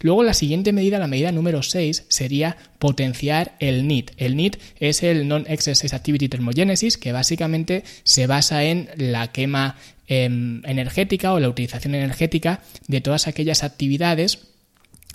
Luego 0.01 0.24
la 0.24 0.34
siguiente 0.34 0.72
medida, 0.72 0.98
la 0.98 1.07
medida 1.07 1.31
número 1.31 1.62
6, 1.62 2.05
sería 2.07 2.57
potenciar 2.79 3.55
el 3.60 3.88
NEAT. 3.88 4.12
El 4.17 4.38
NEAT 4.38 4.57
es 4.79 5.03
el 5.03 5.27
Non-Exercise 5.27 5.95
Activity 5.95 6.29
Thermogenesis, 6.29 6.98
que 6.98 7.12
básicamente 7.12 7.84
se 8.03 8.25
basa 8.25 8.63
en 8.63 8.89
la 8.95 9.31
quema 9.31 9.75
em, 10.08 10.62
energética 10.66 11.34
o 11.34 11.40
la 11.40 11.50
utilización 11.50 11.96
energética 11.96 12.62
de 12.88 13.02
todas 13.02 13.28
aquellas 13.28 13.64
actividades 13.64 14.40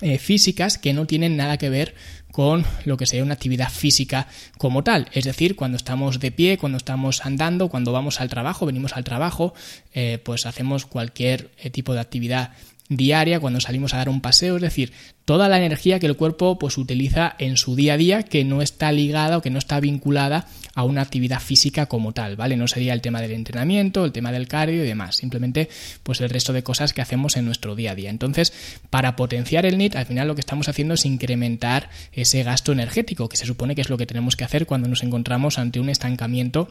eh, 0.01 0.17
físicas 0.17 0.79
que 0.79 0.93
no 0.93 1.05
tienen 1.05 1.37
nada 1.37 1.57
que 1.57 1.69
ver 1.69 1.93
con 2.31 2.65
lo 2.85 2.97
que 2.97 3.05
sería 3.05 3.23
una 3.23 3.35
actividad 3.35 3.69
física 3.69 4.27
como 4.57 4.83
tal. 4.83 5.07
Es 5.13 5.25
decir, 5.25 5.55
cuando 5.55 5.77
estamos 5.77 6.19
de 6.19 6.31
pie, 6.31 6.57
cuando 6.57 6.77
estamos 6.77 7.23
andando, 7.25 7.69
cuando 7.69 7.91
vamos 7.91 8.19
al 8.19 8.29
trabajo, 8.29 8.65
venimos 8.65 8.93
al 8.93 9.03
trabajo, 9.03 9.53
eh, 9.93 10.17
pues 10.23 10.45
hacemos 10.45 10.85
cualquier 10.85 11.51
eh, 11.57 11.69
tipo 11.69 11.93
de 11.93 11.99
actividad 11.99 12.51
diaria, 12.97 13.39
cuando 13.39 13.61
salimos 13.61 13.93
a 13.93 13.97
dar 13.97 14.09
un 14.09 14.19
paseo, 14.19 14.57
es 14.57 14.61
decir, 14.61 14.91
toda 15.23 15.47
la 15.47 15.57
energía 15.57 15.99
que 15.99 16.07
el 16.07 16.17
cuerpo 16.17 16.59
pues 16.59 16.77
utiliza 16.77 17.35
en 17.39 17.55
su 17.55 17.75
día 17.75 17.93
a 17.93 17.97
día 17.97 18.23
que 18.23 18.43
no 18.43 18.61
está 18.61 18.91
ligada 18.91 19.37
o 19.37 19.41
que 19.41 19.49
no 19.49 19.59
está 19.59 19.79
vinculada 19.79 20.45
a 20.75 20.83
una 20.83 21.01
actividad 21.01 21.39
física 21.39 21.85
como 21.85 22.13
tal, 22.13 22.35
¿vale? 22.35 22.57
No 22.57 22.67
sería 22.67 22.93
el 22.93 23.01
tema 23.01 23.21
del 23.21 23.31
entrenamiento, 23.31 24.03
el 24.03 24.11
tema 24.11 24.31
del 24.33 24.49
cardio 24.49 24.83
y 24.83 24.87
demás, 24.87 25.15
simplemente 25.15 25.69
pues 26.03 26.19
el 26.19 26.29
resto 26.29 26.51
de 26.51 26.63
cosas 26.63 26.93
que 26.93 27.01
hacemos 27.01 27.37
en 27.37 27.45
nuestro 27.45 27.75
día 27.75 27.91
a 27.91 27.95
día. 27.95 28.09
Entonces, 28.09 28.53
para 28.89 29.15
potenciar 29.15 29.65
el 29.65 29.77
NIT, 29.77 29.95
al 29.95 30.05
final 30.05 30.27
lo 30.27 30.35
que 30.35 30.41
estamos 30.41 30.67
haciendo 30.67 30.95
es 30.95 31.05
incrementar 31.05 31.89
ese 32.11 32.43
gasto 32.43 32.73
energético, 32.73 33.29
que 33.29 33.37
se 33.37 33.45
supone 33.45 33.73
que 33.73 33.81
es 33.81 33.89
lo 33.89 33.97
que 33.97 34.05
tenemos 34.05 34.35
que 34.35 34.43
hacer 34.43 34.65
cuando 34.65 34.89
nos 34.89 35.03
encontramos 35.03 35.59
ante 35.59 35.79
un 35.79 35.89
estancamiento 35.89 36.67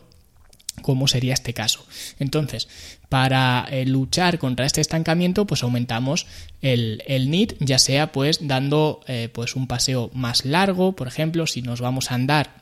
como 0.81 1.09
sería 1.09 1.35
este 1.35 1.55
caso. 1.55 1.87
Entonces, 2.19 2.69
para 3.09 3.67
eh, 3.71 3.87
luchar 3.87 4.39
contra 4.39 4.67
este 4.67 4.81
estancamiento, 4.81 5.47
pues 5.47 5.63
aumentamos 5.63 6.27
el, 6.63 7.03
el 7.07 7.31
NIT, 7.31 7.55
ya 7.61 7.79
sea 7.79 8.13
pues 8.13 8.47
dando 8.47 9.01
eh, 9.07 9.29
pues 9.33 9.57
un 9.57 9.67
paseo 9.67 10.11
más 10.15 10.45
largo, 10.45 10.93
por 10.93 11.09
ejemplo, 11.09 11.47
si 11.47 11.63
nos 11.63 11.81
vamos 11.81 12.11
a 12.11 12.15
andar 12.15 12.61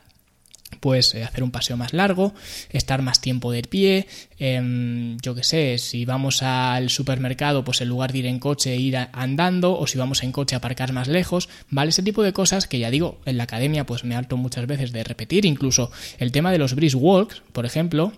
pues 0.79 1.13
eh, 1.15 1.23
hacer 1.23 1.43
un 1.43 1.51
paseo 1.51 1.77
más 1.77 1.93
largo, 1.93 2.33
estar 2.69 3.01
más 3.01 3.21
tiempo 3.21 3.51
de 3.51 3.63
pie, 3.63 4.07
em, 4.37 5.17
yo 5.19 5.35
qué 5.35 5.43
sé, 5.43 5.77
si 5.77 6.05
vamos 6.05 6.43
al 6.43 6.89
supermercado, 6.89 7.63
pues 7.63 7.81
en 7.81 7.89
lugar 7.89 8.11
de 8.11 8.19
ir 8.19 8.25
en 8.25 8.39
coche, 8.39 8.75
ir 8.75 8.97
andando, 8.97 9.77
o 9.77 9.87
si 9.87 9.97
vamos 9.97 10.23
en 10.23 10.31
coche, 10.31 10.55
aparcar 10.55 10.93
más 10.93 11.07
lejos, 11.07 11.49
¿vale? 11.69 11.89
Ese 11.89 12.03
tipo 12.03 12.23
de 12.23 12.33
cosas 12.33 12.67
que 12.67 12.79
ya 12.79 12.91
digo, 12.91 13.19
en 13.25 13.37
la 13.37 13.43
academia 13.43 13.85
pues 13.85 14.03
me 14.03 14.15
harto 14.15 14.37
muchas 14.37 14.67
veces 14.67 14.91
de 14.91 15.03
repetir, 15.03 15.45
incluso 15.45 15.91
el 16.17 16.31
tema 16.31 16.51
de 16.51 16.57
los 16.57 16.75
brisk 16.75 16.97
walks, 16.99 17.41
por 17.51 17.65
ejemplo, 17.65 18.13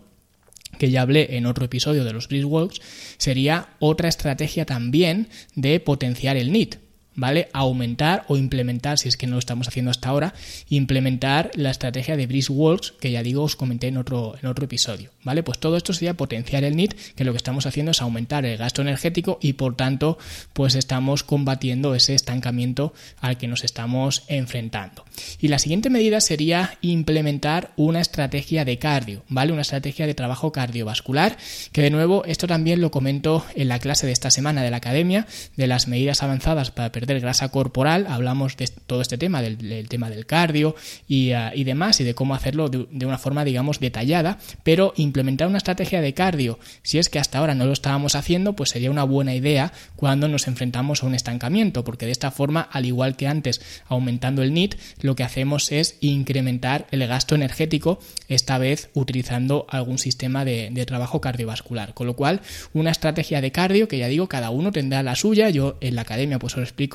que 0.78 0.90
ya 0.90 1.02
hablé 1.02 1.38
en 1.38 1.46
otro 1.46 1.66
episodio 1.66 2.04
de 2.04 2.14
los 2.14 2.28
brisk 2.28 2.48
walks, 2.48 2.82
sería 3.18 3.70
otra 3.80 4.10
estrategia 4.10 4.66
también 4.66 5.30
de 5.56 5.80
potenciar 5.80 6.38
el 6.38 6.52
NIT. 6.52 6.91
¿Vale? 7.16 7.50
Aumentar 7.54 8.24
o 8.28 8.38
implementar, 8.38 8.98
si 8.98 9.10
es 9.10 9.18
que 9.18 9.28
no 9.28 9.34
lo 9.34 9.40
estamos 9.40 9.68
haciendo 9.68 9.92
hasta 9.92 10.10
ahora, 10.10 10.34
implementar 10.70 11.52
la 11.56 11.72
estrategia 11.72 12.16
de 12.16 12.28
Breeze 12.28 12.52
Works, 12.52 12.94
que 13.00 13.12
ya 13.12 13.24
digo, 13.24 13.44
os 13.44 13.56
comenté 13.56 13.88
en 13.88 13.98
otro, 13.98 14.36
en 14.42 14.48
otro 14.48 14.66
episodio, 14.66 15.10
¿vale? 15.24 15.44
Pues 15.44 15.60
todo 15.60 15.78
esto 15.78 15.94
sería 15.94 16.14
potenciar 16.16 16.64
el 16.64 16.76
NIT, 16.76 16.94
que 17.16 17.24
lo 17.24 17.34
que 17.34 17.38
estamos 17.38 17.66
haciendo 17.66 17.92
es 17.92 18.02
aumentar 18.02 18.46
el 18.46 18.58
gasto 18.58 18.82
energético 18.82 19.40
y 19.42 19.54
por 19.54 19.76
tanto, 19.76 20.18
pues 20.54 20.76
estamos 20.76 21.24
combatiendo 21.24 21.96
ese 21.96 22.16
estancamiento 22.16 22.94
al 23.20 23.38
que 23.38 23.48
nos 23.48 23.64
estamos 23.64 24.24
enfrentando. 24.28 25.06
Y 25.40 25.50
la 25.50 25.60
siguiente 25.60 25.90
medida 25.90 26.22
sería 26.22 26.78
implementar 26.82 27.72
una 27.76 28.02
estrategia 28.02 28.66
de 28.66 28.78
cardio, 28.78 29.24
¿vale? 29.28 29.52
Una 29.52 29.62
estrategia 29.62 30.08
de 30.08 30.14
trabajo 30.14 30.52
cardiovascular, 30.52 31.38
que 31.72 31.82
de 31.82 31.90
nuevo, 31.90 32.24
esto 32.26 32.48
también 32.48 32.82
lo 32.82 32.92
comento 32.92 33.46
en 33.56 33.68
la 33.68 33.80
clase 33.80 34.06
de 34.06 34.14
esta 34.14 34.32
semana 34.32 34.64
de 34.64 34.72
la 34.72 34.78
academia, 34.78 35.28
de 35.58 35.68
las 35.68 35.88
medidas 35.88 36.24
avanzadas 36.24 36.72
para 36.72 36.92
perder 37.02 37.20
grasa 37.20 37.50
corporal, 37.50 38.06
hablamos 38.08 38.58
de 38.58 38.68
todo 38.68 39.02
este 39.02 39.18
tema, 39.18 39.42
del, 39.42 39.90
tema 39.90 40.12
del 40.12 40.28
cardio 40.28 40.76
ah, 40.78 41.52
y, 41.56 41.64
demás, 41.64 42.00
y 42.00 42.04
de 42.04 42.14
cómo 42.14 42.36
hacerlo 42.36 42.70
de, 42.70 43.06
una 43.08 43.18
forma, 43.18 43.44
digamos, 43.44 43.80
detallada, 43.80 44.38
pero 44.64 44.94
implementar 44.98 45.48
una 45.48 45.58
estrategia 45.58 46.00
de 46.00 46.14
cardio, 46.14 46.60
si 46.84 47.00
es 47.00 47.10
que 47.10 47.18
hasta 47.18 47.40
ahora 47.40 47.56
no 47.56 47.66
lo 47.66 47.74
estábamos 47.74 48.14
haciendo, 48.14 48.54
pues 48.54 48.70
sería 48.70 48.92
una 48.92 49.04
buena 49.04 49.34
idea 49.34 49.74
cuando 49.96 50.28
nos 50.28 50.48
enfrentamos 50.48 51.02
a 51.02 51.08
un 51.08 51.16
estancamiento, 51.16 51.84
porque 51.84 52.06
de 52.06 52.12
esta 52.12 52.30
forma, 52.30 52.62
al 52.62 52.86
igual 52.86 53.16
que 53.16 53.28
antes, 53.28 53.62
aumentando 53.88 54.44
el 54.44 54.54
NIT, 54.54 54.76
lo 55.02 55.16
que 55.16 55.24
hacemos 55.24 55.72
es 55.72 55.98
incrementar 56.02 56.86
el 56.92 57.08
gasto 57.08 57.34
energético, 57.34 58.00
esta 58.28 58.60
vez 58.60 58.92
utilizando 58.94 59.66
algún 59.70 59.98
sistema 59.98 60.46
de, 60.46 60.70
de 60.72 60.86
trabajo 60.86 61.20
cardiovascular. 61.20 61.96
Con 61.96 62.06
lo 62.06 62.16
cual, 62.16 62.42
una 62.74 62.92
estrategia 62.92 63.42
de 63.42 63.52
cardio, 63.52 63.88
que 63.88 63.98
ya 63.98 64.08
digo, 64.08 64.30
cada 64.30 64.52
uno 64.52 64.72
tendrá 64.72 65.02
la 65.02 65.16
suya, 65.16 65.50
yo 65.50 65.78
en 65.82 65.96
la 65.96 66.04
academia 66.04 66.38
pues 66.38 66.56
os 66.56 66.62
explico 66.62 66.91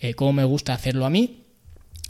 eh, 0.00 0.14
cómo 0.14 0.32
me 0.32 0.44
gusta 0.44 0.74
hacerlo 0.74 1.06
a 1.06 1.10
mí 1.10 1.44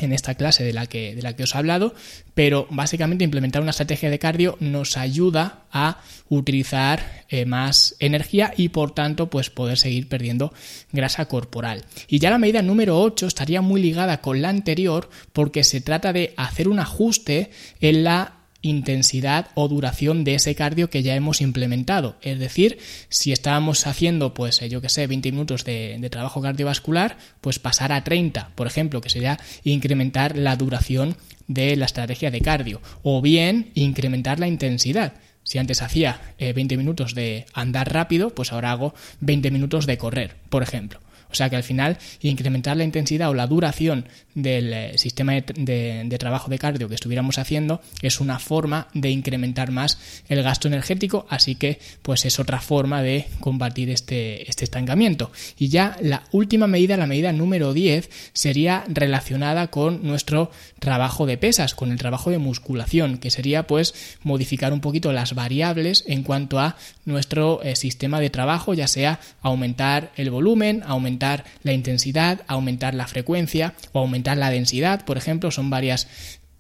en 0.01 0.12
esta 0.12 0.35
clase 0.35 0.64
de 0.64 0.73
la 0.73 0.87
que 0.87 1.14
de 1.14 1.23
la 1.23 1.37
que 1.37 1.44
os 1.44 1.55
he 1.55 1.59
hablado, 1.59 1.94
pero 2.35 2.66
básicamente 2.70 3.25
implementar 3.25 3.62
una 3.62 3.70
estrategia 3.70 4.11
de 4.11 4.18
cardio 4.18 4.57
nos 4.61 4.97
ayuda 4.97 5.66
a 5.70 6.01
utilizar 6.29 7.25
eh, 7.29 7.47
más 7.47 7.94
energía 8.01 8.53
y 8.57 8.70
por 8.70 8.92
tanto 8.92 9.31
pues 9.31 9.51
poder 9.51 9.79
seguir 9.79 10.09
perdiendo 10.09 10.53
grasa 10.92 11.27
corporal. 11.27 11.85
Y 12.09 12.18
ya 12.18 12.31
la 12.31 12.38
medida 12.38 12.62
número 12.62 13.01
8 13.01 13.27
estaría 13.27 13.61
muy 13.61 13.81
ligada 13.81 14.20
con 14.20 14.42
la 14.42 14.49
anterior 14.49 15.09
porque 15.33 15.62
se 15.62 15.81
trata 15.81 16.12
de 16.12 16.35
hacer 16.37 16.68
un 16.68 16.81
ajuste 16.81 17.51
en 17.81 18.05
la 18.05 18.43
intensidad 18.64 19.48
o 19.55 19.68
duración 19.68 20.24
de 20.24 20.35
ese 20.35 20.55
cardio 20.55 20.90
que 20.90 21.03
ya 21.03 21.14
hemos 21.14 21.40
implementado. 21.40 22.16
Es 22.22 22.38
decir, 22.38 22.79
si 23.09 23.31
estábamos 23.31 23.87
haciendo, 23.87 24.35
pues 24.35 24.61
eh, 24.62 24.68
yo 24.68 24.81
que 24.81 24.88
sé, 24.88 25.07
20 25.07 25.31
minutos 25.33 25.64
de, 25.64 26.09
trabajo 26.11 26.40
cardiovascular, 26.40 27.16
pues 27.40 27.59
pasar 27.59 27.92
a 27.92 28.03
30, 28.03 28.50
por 28.55 28.66
ejemplo, 28.66 29.00
que 29.00 29.11
sería 29.11 29.38
incrementar 29.64 30.37
la 30.37 30.57
duración 30.57 31.16
de 31.46 31.77
la 31.77 31.85
estrategia 31.85 32.31
de 32.31 32.40
cardio. 32.40 32.81
O 33.03 33.20
bien 33.20 33.70
incrementar 33.74 34.40
la 34.40 34.48
intensidad. 34.48 35.14
Si 35.42 35.59
antes 35.59 35.83
hacía 35.83 36.20
20 36.38 36.74
eh, 36.74 36.79
minutos 36.79 37.14
de 37.14 37.44
andar 37.53 37.92
rápido, 37.92 38.31
pues 38.31 38.53
ahora 38.53 38.72
hago 38.72 38.94
20 39.20 39.50
minutos 39.50 39.87
de 39.87 39.98
correr, 39.98 40.37
por 40.48 40.62
ejemplo. 40.62 41.00
O 41.35 41.37
sea 41.37 41.51
que 41.51 41.57
al 41.57 41.64
final 41.64 41.99
incrementar 42.20 42.77
la 42.77 42.85
intensidad 42.85 43.29
o 43.29 43.35
la 43.35 43.49
duración 43.49 44.07
del 44.37 44.73
eh, 44.73 44.99
sistema 44.99 45.33
de, 45.33 46.16
trabajo 46.16 46.49
de 46.49 46.61
cardio 46.61 46.88
que 46.88 46.94
estuviéramos 46.94 47.38
haciendo 47.38 47.81
es 48.03 48.20
una 48.20 48.38
forma 48.38 48.87
de 48.94 49.11
incrementar 49.11 49.73
más 49.73 49.99
el 50.29 50.44
gasto 50.44 50.68
energético, 50.68 51.27
así 51.29 51.57
que 51.57 51.81
pues 52.03 52.25
es 52.25 52.38
otra 52.38 52.61
forma 52.61 53.03
de 53.03 53.27
combatir 53.40 53.90
este, 53.90 54.49
este 54.49 54.62
estancamiento. 54.62 55.33
Y 55.59 55.68
ya 55.68 55.97
la 56.01 56.23
última 56.31 56.68
medida, 56.68 56.97
la 56.97 57.09
medida 57.09 57.33
número 57.33 57.73
10, 57.73 58.09
sería 58.33 58.85
relacionada 58.87 59.66
con 59.68 60.07
nuestro 60.07 60.53
trabajo 60.79 61.27
de 61.27 61.37
pesas, 61.37 61.75
con 61.75 61.90
el 61.90 61.99
trabajo 61.99 62.31
de 62.31 62.38
musculación, 62.38 63.18
que 63.18 63.33
sería 63.33 63.66
pues 63.66 64.16
modificar 64.23 64.73
un 64.73 64.81
poquito 64.81 65.12
las 65.12 65.35
variables 65.35 66.05
en 66.07 66.23
cuanto 66.23 66.61
a 66.61 66.77
nuestro 67.05 67.61
eh, 67.62 67.75
sistema 67.75 68.20
de 68.20 68.31
trabajo, 68.31 68.73
ya 68.73 68.87
sea 68.87 69.18
aumentar 69.42 70.12
el 70.16 70.31
volumen, 70.31 70.85
aumentar 70.87 71.23
la 71.62 71.72
intensidad, 71.72 72.42
aumentar 72.46 72.94
la 72.94 73.06
frecuencia 73.06 73.74
o 73.92 74.00
aumentar 74.00 74.37
la 74.37 74.50
densidad, 74.50 75.04
por 75.04 75.16
ejemplo, 75.16 75.50
son 75.50 75.70
varias 75.70 76.08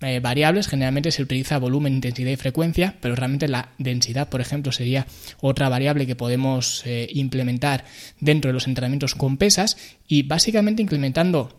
eh, 0.00 0.20
variables, 0.20 0.68
generalmente 0.68 1.12
se 1.12 1.22
utiliza 1.22 1.58
volumen, 1.58 1.94
intensidad 1.94 2.30
y 2.30 2.36
frecuencia, 2.36 2.96
pero 3.00 3.14
realmente 3.14 3.48
la 3.48 3.70
densidad, 3.78 4.28
por 4.28 4.40
ejemplo, 4.40 4.70
sería 4.70 5.06
otra 5.40 5.68
variable 5.68 6.06
que 6.06 6.16
podemos 6.16 6.82
eh, 6.84 7.08
implementar 7.12 7.84
dentro 8.20 8.50
de 8.50 8.52
los 8.52 8.66
entrenamientos 8.66 9.14
con 9.14 9.38
pesas. 9.38 9.76
Y 10.06 10.24
básicamente 10.24 10.82
implementando 10.82 11.58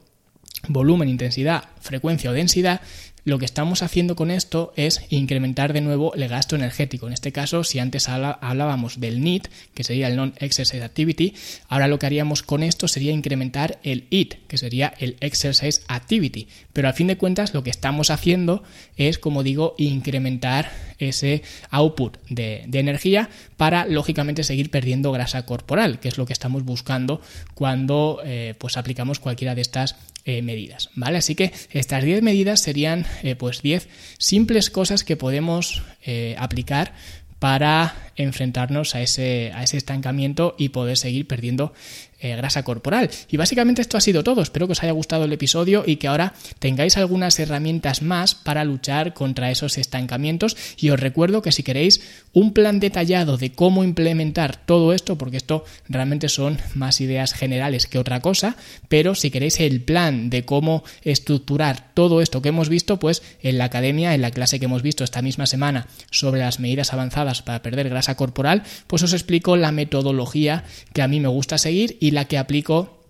volumen, 0.67 1.09
intensidad, 1.09 1.63
frecuencia 1.81 2.29
o 2.29 2.33
densidad, 2.33 2.81
lo 3.25 3.39
que 3.39 3.45
estamos 3.45 3.81
haciendo 3.81 4.15
con 4.15 4.29
esto 4.29 4.71
es 4.75 5.01
incrementar 5.09 5.73
de 5.73 5.81
nuevo 5.81 6.13
el 6.13 6.27
gasto 6.27 6.55
energético. 6.55 7.07
En 7.07 7.13
este 7.13 7.31
caso, 7.31 7.63
si 7.63 7.79
antes 7.79 8.07
hablábamos 8.07 8.99
del 8.99 9.23
NEAT, 9.23 9.47
que 9.73 9.83
sería 9.83 10.07
el 10.07 10.15
Non-Exercise 10.15 10.83
Activity, 10.83 11.33
ahora 11.67 11.87
lo 11.87 11.97
que 11.97 12.05
haríamos 12.05 12.43
con 12.43 12.61
esto 12.61 12.87
sería 12.87 13.11
incrementar 13.11 13.79
el 13.83 14.05
IT, 14.11 14.35
que 14.47 14.59
sería 14.59 14.93
el 14.99 15.17
Exercise 15.21 15.81
Activity. 15.87 16.47
Pero 16.71 16.87
a 16.87 16.93
fin 16.93 17.07
de 17.07 17.17
cuentas, 17.17 17.55
lo 17.55 17.63
que 17.63 17.71
estamos 17.71 18.11
haciendo 18.11 18.63
es, 18.95 19.17
como 19.17 19.41
digo, 19.41 19.73
incrementar 19.79 20.71
ese 20.99 21.41
output 21.71 22.17
de, 22.29 22.69
energía 22.73 23.29
para, 23.57 23.85
lógicamente, 23.87 24.43
seguir 24.43 24.69
perdiendo 24.69 25.11
grasa 25.11 25.47
corporal, 25.47 25.99
que 25.99 26.09
es 26.09 26.19
lo 26.19 26.27
que 26.27 26.33
estamos 26.33 26.63
buscando 26.63 27.21
cuando 27.55 28.21
eh, 28.23 28.53
pues 28.59 28.77
aplicamos 28.77 29.19
cualquiera 29.19 29.55
de 29.55 29.61
estas 29.61 29.95
eh, 30.27 30.41
medidas, 30.41 30.89
¿vale? 30.95 31.19
Así 31.19 31.35
que 31.35 31.53
estas 31.71 32.03
10 32.03 32.23
medidas 32.23 32.59
serían 32.59 33.05
eh, 33.23 33.35
pues 33.35 33.61
10 33.61 33.87
simples 34.17 34.69
cosas 34.69 35.03
que 35.03 35.15
podemos 35.15 35.83
eh, 36.03 36.35
aplicar 36.37 36.93
para 37.39 38.04
enfrentarnos 38.15 38.95
a 38.95 39.01
ese, 39.01 39.51
a 39.53 39.63
ese 39.63 39.77
estancamiento 39.77 40.55
y 40.57 40.69
poder 40.69 40.97
seguir 40.97 41.27
perdiendo 41.27 41.73
eh, 42.17 42.35
grasa 42.37 42.63
corporal. 42.63 43.09
Y 43.29 43.35
básicamente 43.35 43.81
esto 43.81 43.97
ha 43.97 44.01
sido 44.01 44.23
todo. 44.23 44.41
Espero 44.41 44.67
que 44.67 44.71
os 44.71 44.81
haya 44.81 44.93
gustado 44.93 45.25
el 45.25 45.33
episodio 45.33 45.83
y 45.85 45.97
que 45.97 46.07
ahora 46.07 46.33
tengáis 46.59 46.95
algunas 46.95 47.37
herramientas 47.39 48.01
más 48.01 48.35
para 48.35 48.63
luchar 48.63 49.13
contra 49.13 49.51
esos 49.51 49.77
estancamientos. 49.77 50.55
Y 50.77 50.91
os 50.91 50.99
recuerdo 50.99 51.41
que 51.41 51.51
si 51.51 51.61
queréis 51.61 52.01
un 52.31 52.53
plan 52.53 52.79
detallado 52.79 53.37
de 53.37 53.51
cómo 53.51 53.83
implementar 53.83 54.55
todo 54.65 54.93
esto, 54.93 55.17
porque 55.17 55.37
esto 55.37 55.65
realmente 55.89 56.29
son 56.29 56.57
más 56.73 57.01
ideas 57.01 57.33
generales 57.33 57.85
que 57.85 57.99
otra 57.99 58.21
cosa, 58.21 58.55
pero 58.87 59.13
si 59.13 59.29
queréis 59.29 59.59
el 59.59 59.81
plan 59.81 60.29
de 60.29 60.45
cómo 60.45 60.83
estructurar 61.03 61.93
todo 61.93 62.21
esto 62.21 62.41
que 62.41 62.49
hemos 62.49 62.69
visto, 62.69 62.97
pues 62.97 63.23
en 63.41 63.57
la 63.57 63.65
academia, 63.65 64.13
en 64.13 64.21
la 64.21 64.31
clase 64.31 64.59
que 64.59 64.65
hemos 64.65 64.83
visto 64.83 65.03
esta 65.03 65.21
misma 65.21 65.47
semana 65.47 65.87
sobre 66.11 66.39
las 66.39 66.61
medidas 66.61 66.93
avanzadas 66.93 67.41
para 67.41 67.61
perder 67.61 67.89
grasa 67.89 68.04
corporal, 68.13 68.61
pues 68.85 69.01
os 69.01 69.13
explico 69.13 69.57
la 69.57 69.71
metodología 69.71 70.63
que 70.93 71.01
a 71.01 71.07
mí 71.07 71.19
me 71.19 71.27
gusta 71.27 71.57
seguir 71.57 71.97
y 71.99 72.11
la 72.11 72.25
que 72.25 72.37
aplico 72.37 73.01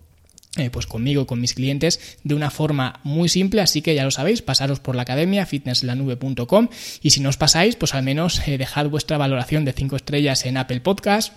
eh, 0.56 0.70
pues 0.70 0.86
conmigo 0.86 1.20
y 1.20 1.26
con 1.26 1.38
mis 1.38 1.52
clientes 1.52 2.16
de 2.24 2.34
una 2.34 2.48
forma 2.48 3.00
muy 3.04 3.28
simple, 3.28 3.60
así 3.60 3.82
que 3.82 3.94
ya 3.94 4.04
lo 4.04 4.10
sabéis, 4.10 4.40
pasaros 4.40 4.80
por 4.80 4.96
la 4.96 5.02
academia 5.02 5.44
fitnesslanube.com 5.44 6.68
y 7.02 7.10
si 7.10 7.20
no 7.20 7.28
os 7.28 7.36
pasáis, 7.36 7.76
pues 7.76 7.92
al 7.92 8.02
menos 8.02 8.40
eh, 8.48 8.56
dejad 8.56 8.88
vuestra 8.88 9.18
valoración 9.18 9.66
de 9.66 9.74
5 9.74 9.96
estrellas 9.96 10.46
en 10.46 10.56
Apple 10.56 10.80
Podcast 10.80 11.34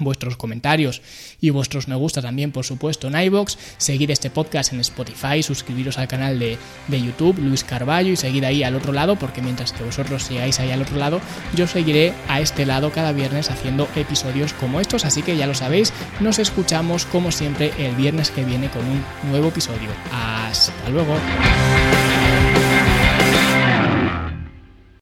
vuestros 0.00 0.36
comentarios 0.36 1.02
y 1.40 1.50
vuestros 1.50 1.88
me 1.88 1.94
gusta 1.94 2.22
también, 2.22 2.52
por 2.52 2.64
supuesto, 2.64 3.08
en 3.08 3.20
iBox, 3.20 3.58
seguir 3.78 4.10
este 4.10 4.30
podcast 4.30 4.72
en 4.72 4.80
Spotify, 4.80 5.42
suscribiros 5.42 5.98
al 5.98 6.08
canal 6.08 6.38
de, 6.38 6.58
de, 6.88 7.02
YouTube, 7.02 7.38
Luis 7.38 7.64
Carballo, 7.64 8.12
y 8.12 8.16
seguir 8.16 8.46
ahí 8.46 8.62
al 8.62 8.74
otro 8.74 8.92
lado, 8.92 9.16
porque 9.16 9.42
mientras 9.42 9.72
que 9.72 9.84
vosotros 9.84 10.22
sigáis 10.22 10.60
ahí 10.60 10.70
al 10.70 10.82
otro 10.82 10.96
lado, 10.96 11.20
yo 11.54 11.66
seguiré 11.66 12.12
a 12.28 12.40
este 12.40 12.66
lado 12.66 12.90
cada 12.90 13.12
viernes 13.12 13.50
haciendo 13.50 13.88
episodios 13.96 14.52
como 14.54 14.80
estos, 14.80 15.04
así 15.04 15.22
que 15.22 15.36
ya 15.36 15.46
lo 15.46 15.54
sabéis, 15.54 15.92
nos 16.20 16.38
escuchamos 16.38 17.06
como 17.06 17.32
siempre 17.32 17.72
el 17.78 17.94
viernes 17.96 18.30
que 18.30 18.44
viene 18.44 18.68
con 18.70 18.84
un 18.84 19.02
nuevo 19.30 19.48
episodio. 19.48 19.90
Hasta 20.12 20.88
luego. 20.90 21.16